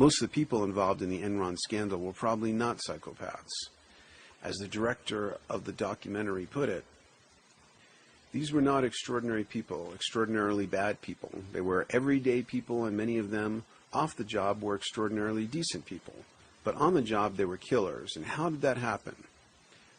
[0.00, 3.68] Most of the people involved in the Enron scandal were probably not psychopaths.
[4.42, 6.86] As the director of the documentary put it,
[8.32, 11.30] these were not extraordinary people, extraordinarily bad people.
[11.52, 16.14] They were everyday people, and many of them off the job were extraordinarily decent people,
[16.64, 18.16] but on the job they were killers.
[18.16, 19.16] And how did that happen?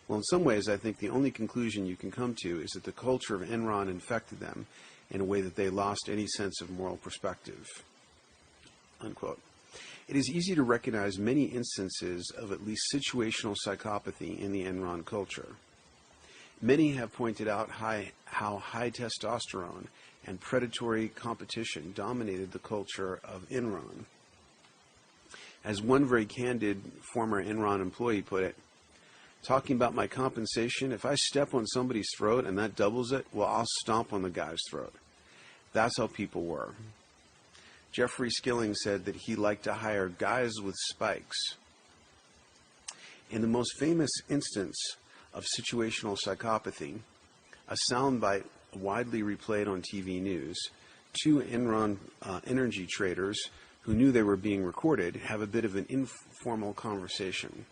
[0.08, 2.86] Well, in some ways, I think the only conclusion you can come to is that
[2.86, 4.66] the culture of Enron infected them
[5.12, 7.68] in a way that they lost any sense of moral perspective.
[9.00, 9.40] Unquote.
[10.12, 15.06] It is easy to recognize many instances of at least situational psychopathy in the Enron
[15.06, 15.56] culture.
[16.62, 19.86] Many have pointed out high, how high testosterone
[20.28, 24.04] and predatory competition dominated the culture of Enron.
[25.64, 26.82] As one very candid
[27.14, 28.58] former Enron employee put it,
[29.44, 33.48] talking about my compensation, if I step on somebody's throat and that doubles it, well,
[33.48, 34.94] I'll stomp on the guy's throat.
[35.72, 36.76] That's how people were.
[37.92, 41.38] Jeffrey Skilling said that he liked to hire guys with spikes.
[43.30, 44.78] In the most famous instance
[45.34, 47.00] of situational psychopathy,
[47.68, 50.58] a soundbite widely replayed on TV news,
[51.22, 53.50] two Enron uh, energy traders
[53.82, 57.66] who knew they were being recorded have a bit of an informal conversation.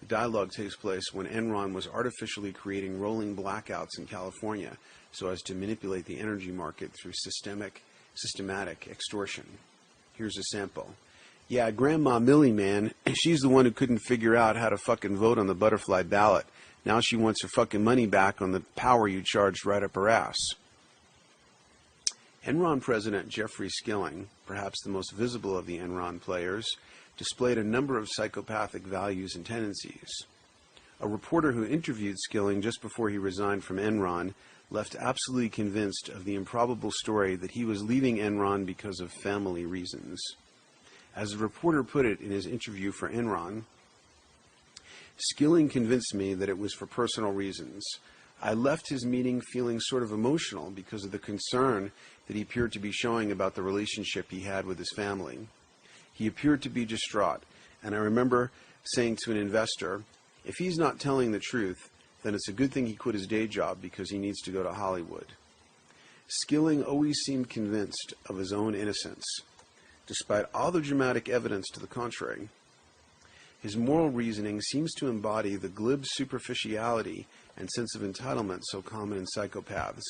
[0.00, 4.76] The dialogue takes place when Enron was artificially creating rolling blackouts in California
[5.12, 7.82] so as to manipulate the energy market through systemic,
[8.16, 9.46] systematic extortion.
[10.14, 10.94] Here's a sample.
[11.48, 15.38] Yeah, Grandma Millie, man, she's the one who couldn't figure out how to fucking vote
[15.38, 16.46] on the butterfly ballot.
[16.84, 20.08] Now she wants her fucking money back on the power you charged right up her
[20.08, 20.36] ass.
[22.44, 26.64] Enron President Jeffrey Skilling, perhaps the most visible of the Enron players,
[27.16, 30.24] displayed a number of psychopathic values and tendencies.
[31.00, 34.34] A reporter who interviewed Skilling just before he resigned from Enron
[34.70, 39.64] left absolutely convinced of the improbable story that he was leaving Enron because of family
[39.64, 40.20] reasons.
[41.14, 43.62] As a reporter put it in his interview for Enron,
[45.18, 47.82] Skilling convinced me that it was for personal reasons.
[48.42, 51.90] I left his meeting feeling sort of emotional because of the concern
[52.26, 55.48] that he appeared to be showing about the relationship he had with his family.
[56.12, 57.44] He appeared to be distraught,
[57.82, 58.50] and I remember
[58.84, 60.02] saying to an investor,
[60.44, 61.88] if he's not telling the truth,
[62.26, 64.64] then it's a good thing he quit his day job because he needs to go
[64.64, 65.26] to Hollywood.
[66.26, 69.24] Skilling always seemed convinced of his own innocence,
[70.08, 72.48] despite all the dramatic evidence to the contrary.
[73.62, 79.18] His moral reasoning seems to embody the glib superficiality and sense of entitlement so common
[79.18, 80.02] in psychopaths.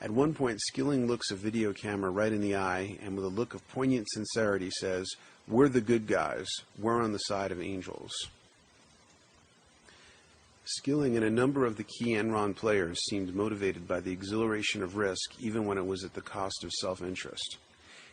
[0.00, 3.28] At one point, Skilling looks a video camera right in the eye and with a
[3.28, 5.08] look of poignant sincerity says,
[5.48, 6.46] We're the good guys.
[6.78, 8.12] We're on the side of angels.
[10.70, 14.96] Skilling and a number of the key Enron players seemed motivated by the exhilaration of
[14.96, 17.56] risk even when it was at the cost of self-interest.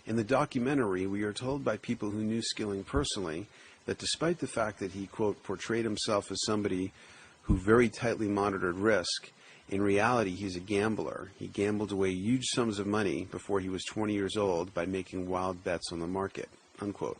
[0.05, 3.47] In the documentary, we are told by people who knew Skilling personally
[3.87, 6.93] that despite the fact that he, quote, portrayed himself as somebody
[7.41, 9.31] who very tightly monitored risk,
[9.67, 11.31] In reality, he's a gambler.
[11.37, 15.27] He gambled away huge sums of money before he was 20 years old by making
[15.27, 16.47] wild bets on the market.
[16.79, 17.17] Unquote.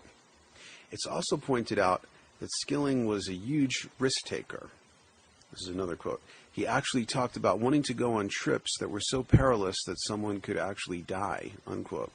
[0.94, 2.06] It's also pointed out
[2.40, 4.70] that Skilling was a huge risk taker.
[5.56, 6.22] This is another quote.
[6.52, 10.42] He actually talked about wanting to go on trips that were so perilous that someone
[10.42, 11.52] could actually die.
[11.66, 12.12] Unquote.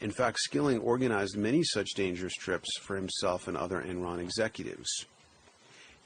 [0.00, 5.06] In fact, Skilling organized many such dangerous trips for himself and other Enron executives.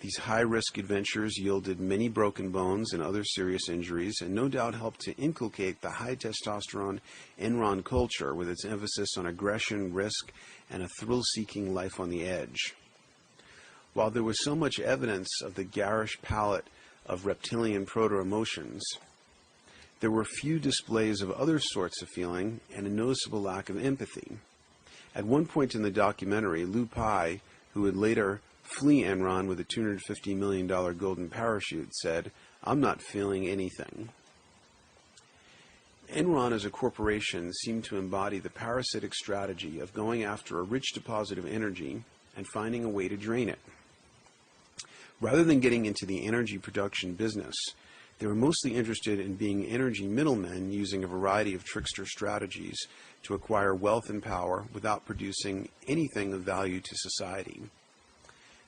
[0.01, 4.75] These high risk adventures yielded many broken bones and other serious injuries, and no doubt
[4.75, 7.01] helped to inculcate the high testosterone
[7.41, 10.33] Enron culture with its emphasis on aggression, risk,
[10.69, 12.75] and a thrill seeking life on the edge.
[13.95, 16.67] While there was so much evidence of the garish palette
[17.05, 18.83] of reptilian proto emotions,
[20.01, 24.39] there were few displays of other sorts of feeling and a noticeable lack of empathy.
[25.15, 27.41] At one point in the documentary, Lou Pai,
[27.75, 32.31] who would later flee Enron with a $250 million golden parachute, said,
[32.65, 34.09] I'm not feeling anything.
[36.11, 40.93] Enron as a corporation seemed to embody the parasitic strategy of going after a rich
[40.95, 42.05] deposit of energy
[42.37, 43.59] and finding a way to drain it.
[45.21, 47.55] Rather than getting into the energy production business,
[48.19, 52.79] they were mostly interested in being energy middlemen using a variety of trickster strategies
[53.25, 57.63] to acquire wealth and power without producing anything of value to society.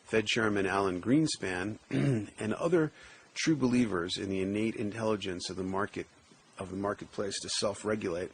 [0.07, 2.93] Fed Chairman Alan Greenspan, and other
[3.35, 6.07] true believers in the innate intelligence of the market
[6.59, 8.31] of the marketplace to self-regulate,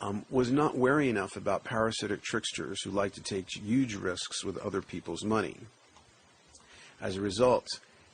[0.00, 4.58] um, was not wary enough about parasitic tricksters who like to take huge risks with
[4.58, 5.56] other people's money.
[7.00, 7.66] As a result,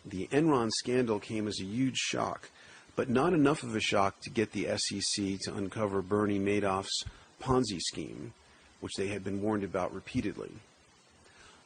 [0.04, 2.50] the Enron scandal came as a huge shock,
[2.96, 7.04] but not enough of a shock to get the SEC to uncover Bernie Madoff's
[7.40, 8.32] Ponzi scheme,
[8.80, 10.50] which they had been warned about repeatedly.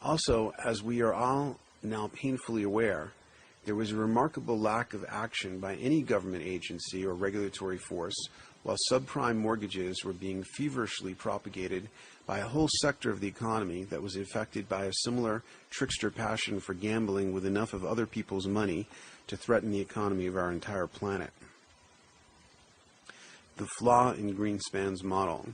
[0.03, 3.13] Also, as we are all now painfully aware,
[3.65, 8.29] there was a remarkable lack of action by any government agency or regulatory force
[8.65, 11.89] while subprime mortgages were being feverishly propagated
[12.27, 16.59] by a whole sector of the economy that was infected by a similar trickster passion
[16.59, 18.87] for gambling with enough of other people's money
[19.27, 21.31] to threaten the economy of our entire planet.
[23.57, 25.51] The flaw in Greenspan's model.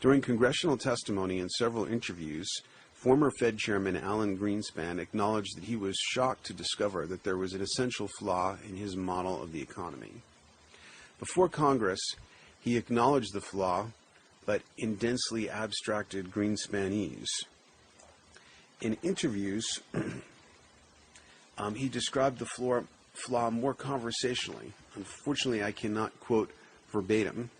[0.00, 2.50] During congressional testimony and several interviews,
[2.92, 7.52] former Fed Chairman Alan Greenspan acknowledged that he was shocked to discover that there was
[7.52, 10.22] an essential flaw in his model of the economy.
[11.22, 12.00] Before Congress,
[12.58, 13.86] he acknowledged the flaw,
[14.44, 17.28] but in densely abstracted Greenspanese.
[18.80, 19.78] In interviews,
[21.58, 22.80] um, he described the flaw,
[23.14, 24.72] flaw more conversationally.
[24.96, 26.50] Unfortunately, I cannot quote
[26.90, 27.50] verbatim,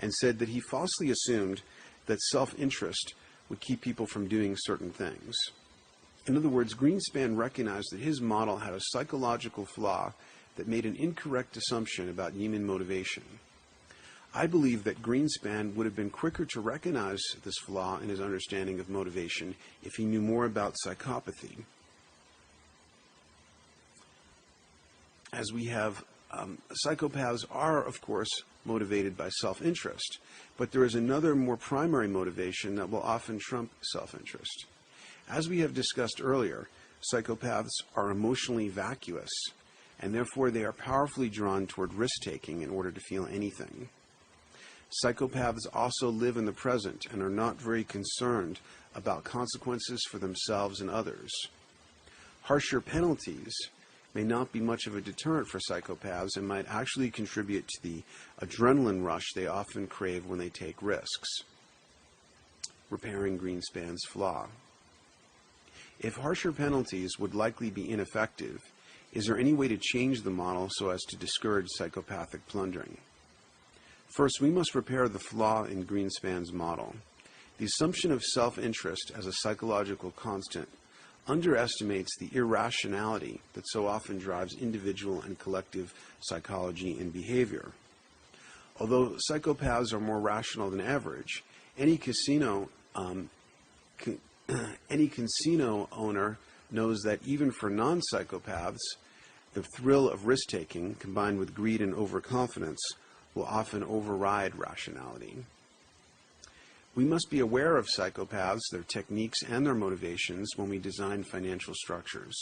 [0.00, 1.62] and said that he falsely assumed
[2.06, 3.14] that self interest
[3.48, 5.36] would keep people from doing certain things.
[6.26, 10.12] In other words, Greenspan recognized that his model had a psychological flaw
[10.60, 13.22] that made an incorrect assumption about human motivation.
[14.34, 18.78] I believe that Greenspan would have been quicker to recognize this flaw in his understanding
[18.78, 21.64] of motivation if he knew more about psychopathy.
[25.32, 30.18] As we have um, psychopaths are, of course, motivated by self interest,
[30.58, 34.66] but there is another more primary motivation that will often trump self interest.
[35.26, 36.68] As we have discussed earlier,
[37.10, 39.30] psychopaths are emotionally vacuous,
[40.00, 43.88] and therefore they are powerfully drawn toward risk taking in order to feel anything.
[45.04, 48.58] Psychopaths also live in the present and are not very concerned
[48.94, 51.30] about consequences for themselves and others.
[52.42, 53.54] Harsher penalties
[54.14, 58.02] may not be much of a deterrent for psychopaths and might actually contribute to the
[58.40, 61.28] adrenaline rush they often crave when they take risks.
[62.88, 64.48] Repairing Greenspan's flaw.
[66.00, 68.58] If harsher penalties would likely be ineffective,
[69.12, 72.96] is there any way to change the model so as to discourage psychopathic plundering?
[74.14, 76.94] First, we must repair the flaw in Greenspan's model.
[77.58, 80.68] The assumption of self interest as a psychological constant
[81.26, 87.72] underestimates the irrationality that so often drives individual and collective psychology and behavior.
[88.80, 91.44] Although psychopaths are more rational than average,
[91.78, 93.28] any casino um,
[94.90, 96.38] any casino owner
[96.72, 98.78] knows that even for non-psychopaths,
[99.54, 102.80] the thrill of risk-taking combined with greed and overconfidence
[103.34, 105.44] will often override rationality.
[106.94, 111.74] We must be aware of psychopaths, their techniques, and their motivations when we design financial
[111.74, 112.36] structures.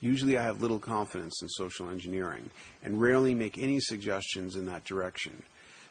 [0.00, 2.50] Usually I have little confidence in social engineering
[2.82, 5.42] and rarely make any suggestions in that direction,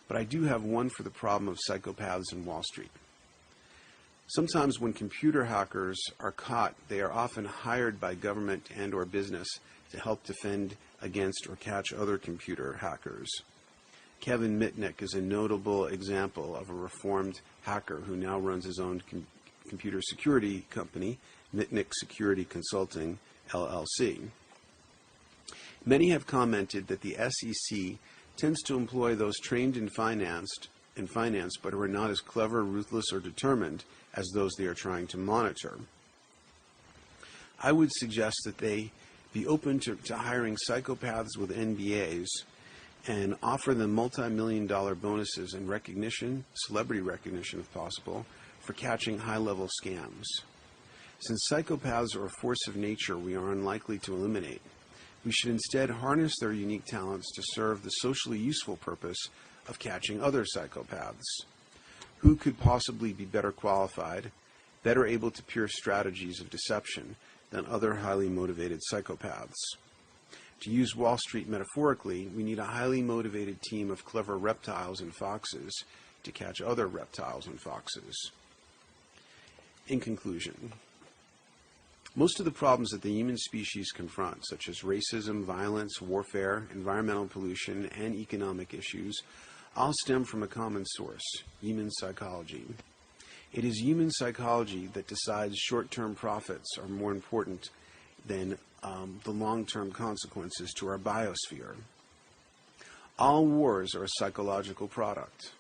[0.08, 2.92] but I do have one for the problem of psychopaths in Wall Street.
[4.28, 9.48] Sometimes when computer hackers are caught, they are often hired by government and or business
[9.92, 13.30] to help defend against or catch other computer hackers.
[14.20, 19.02] Kevin Mitnick is a notable example of a reformed hacker who now runs his own
[19.10, 19.26] com
[19.70, 21.20] computer security company,
[21.56, 23.20] Mitnick Security Consulting,
[23.52, 24.30] LLC.
[25.86, 27.98] Many have commented that the SEC
[28.38, 30.50] tends to employ those trained and finance,
[30.98, 33.84] in finance but who are not as clever, ruthless, or determined
[34.14, 35.78] as those they are trying to monitor.
[37.62, 38.92] I would suggest that they
[39.34, 42.28] be open to, to hiring psychopaths with MBAs
[43.08, 48.26] and offer them multi-million dollar bonuses and recognition, celebrity recognition if possible,
[48.60, 50.26] for catching high-level scams.
[51.20, 54.62] Since psychopaths are a force of nature we are unlikely to eliminate,
[55.26, 59.18] we should instead harness their unique talents to serve the socially useful purpose
[59.68, 61.44] of catching other psychopaths.
[62.20, 64.32] Who could possibly be better qualified,
[64.84, 67.16] better able to pierce strategies of deception
[67.52, 69.76] than other highly motivated psychopaths?
[70.62, 75.14] To use Wall Street metaphorically, we need a highly motivated team of clever reptiles and
[75.14, 75.84] foxes
[76.24, 78.32] to catch other reptiles and foxes.
[79.88, 80.74] In conclusion,
[82.16, 87.28] most of the problems that the human species confront, such as racism, violence, warfare, environmental
[87.28, 89.22] pollution, and economic issues,
[89.78, 91.24] all stem from a common source,
[91.62, 92.66] human psychology.
[93.54, 97.70] It is human psychology that decides short-term profits are more important
[98.26, 101.76] than um, the long-term consequences to our biosphere.
[103.20, 105.52] All wars are a psychological product.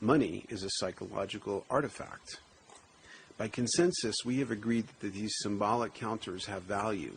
[0.00, 2.38] Money is a psychological artifact.
[3.38, 7.14] By consensus, we have agreed that these symbolic counters have value,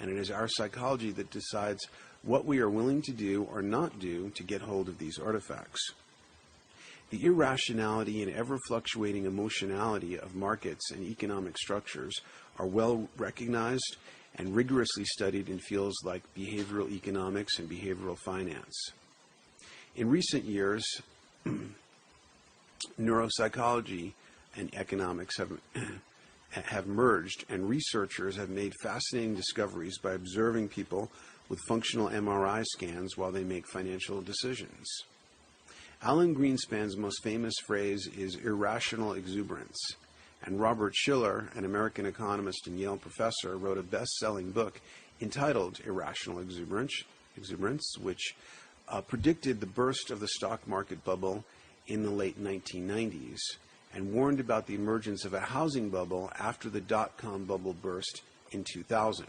[0.00, 1.86] and it is our psychology that decides
[2.26, 5.92] what we are willing to do or not do to get hold of these artifacts.
[7.10, 12.20] The irrationality and ever fluctuating emotionality of markets and economic structures
[12.58, 13.96] are well recognized
[14.34, 18.90] and rigorously studied in fields like behavioral economics and behavioral finance.
[19.94, 20.84] In recent years,
[23.00, 24.12] neuropsychology
[24.56, 25.52] and economics have,
[26.50, 31.10] have merged, and researchers have made fascinating discoveries by observing people
[31.48, 34.86] with functional MRI scans while they make financial decisions.
[36.02, 39.78] Alan Greenspan's most famous phrase is irrational exuberance,
[40.44, 44.80] and Robert Shiller, an American economist and Yale professor, wrote a best-selling book
[45.20, 47.02] entitled Irrational Exuberance,
[47.36, 48.34] Exuberance which
[48.88, 51.44] uh, predicted the burst of the stock market bubble
[51.86, 53.38] in the late 1990s
[53.94, 58.22] and warned about the emergence of a housing bubble after the dot-com bubble burst
[58.52, 59.26] in 2000.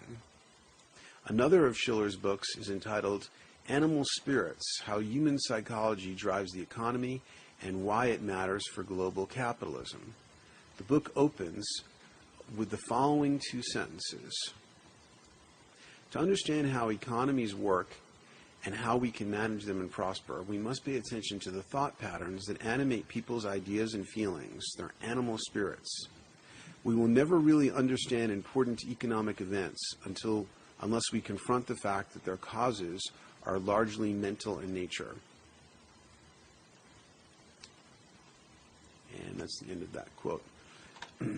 [1.29, 3.27] Another of Shiller's books is entitled
[3.67, 7.21] Animal Spirits, How Human Psychology Drives the Economy
[7.61, 10.13] and Why It Matters for Global Capitalism.
[10.77, 11.67] The book opens
[12.55, 14.53] with the following two sentences.
[16.11, 17.89] To understand how economies work
[18.63, 21.99] and how we can manage them and prosper, we must pay attention to the thought
[21.99, 26.07] patterns that animate people's ideas and feelings, their animal spirits.
[26.85, 30.47] We will never really understand important economic events until
[30.81, 33.11] unless we confront the fact that their causes
[33.45, 35.15] are largely mental in nature.
[39.25, 40.43] And that's the end of that quote.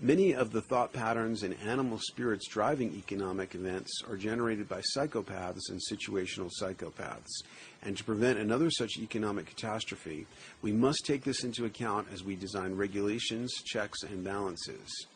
[0.00, 5.70] Many of the thought patterns and animal spirits driving economic events are generated by psychopaths
[5.70, 7.42] and situational psychopaths.
[7.82, 10.26] And to prevent another such economic catastrophe,
[10.62, 15.06] we must take this into account as we design regulations, checks, and balances.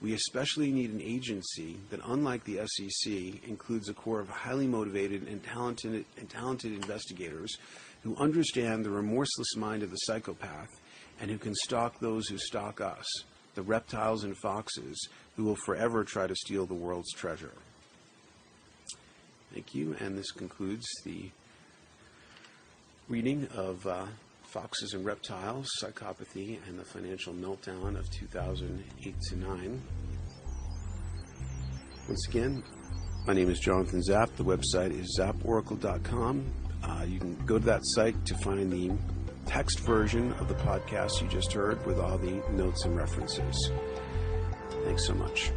[0.00, 3.12] We especially need an agency that, unlike the SEC,
[3.46, 7.58] includes a core of highly motivated and talented, and talented investigators
[8.02, 10.70] who understand the remorseless mind of the psychopath
[11.20, 13.06] and who can stalk those who stalk us
[13.54, 17.52] the reptiles and foxes who will forever try to steal the world's treasure.
[19.52, 21.30] Thank you, and this concludes the
[23.08, 24.06] reading of uh,
[24.50, 29.82] Foxes and Reptiles, Psychopathy, and the Financial Meltdown of 2008 to 9.
[32.08, 32.62] Once again,
[33.26, 34.34] my name is Jonathan Zap.
[34.36, 36.44] The website is zaporacle.com.
[36.82, 38.90] Uh, you can go to that site to find the
[39.46, 43.70] text version of the podcast you just heard with all the notes and references.
[44.84, 45.52] Thanks so much.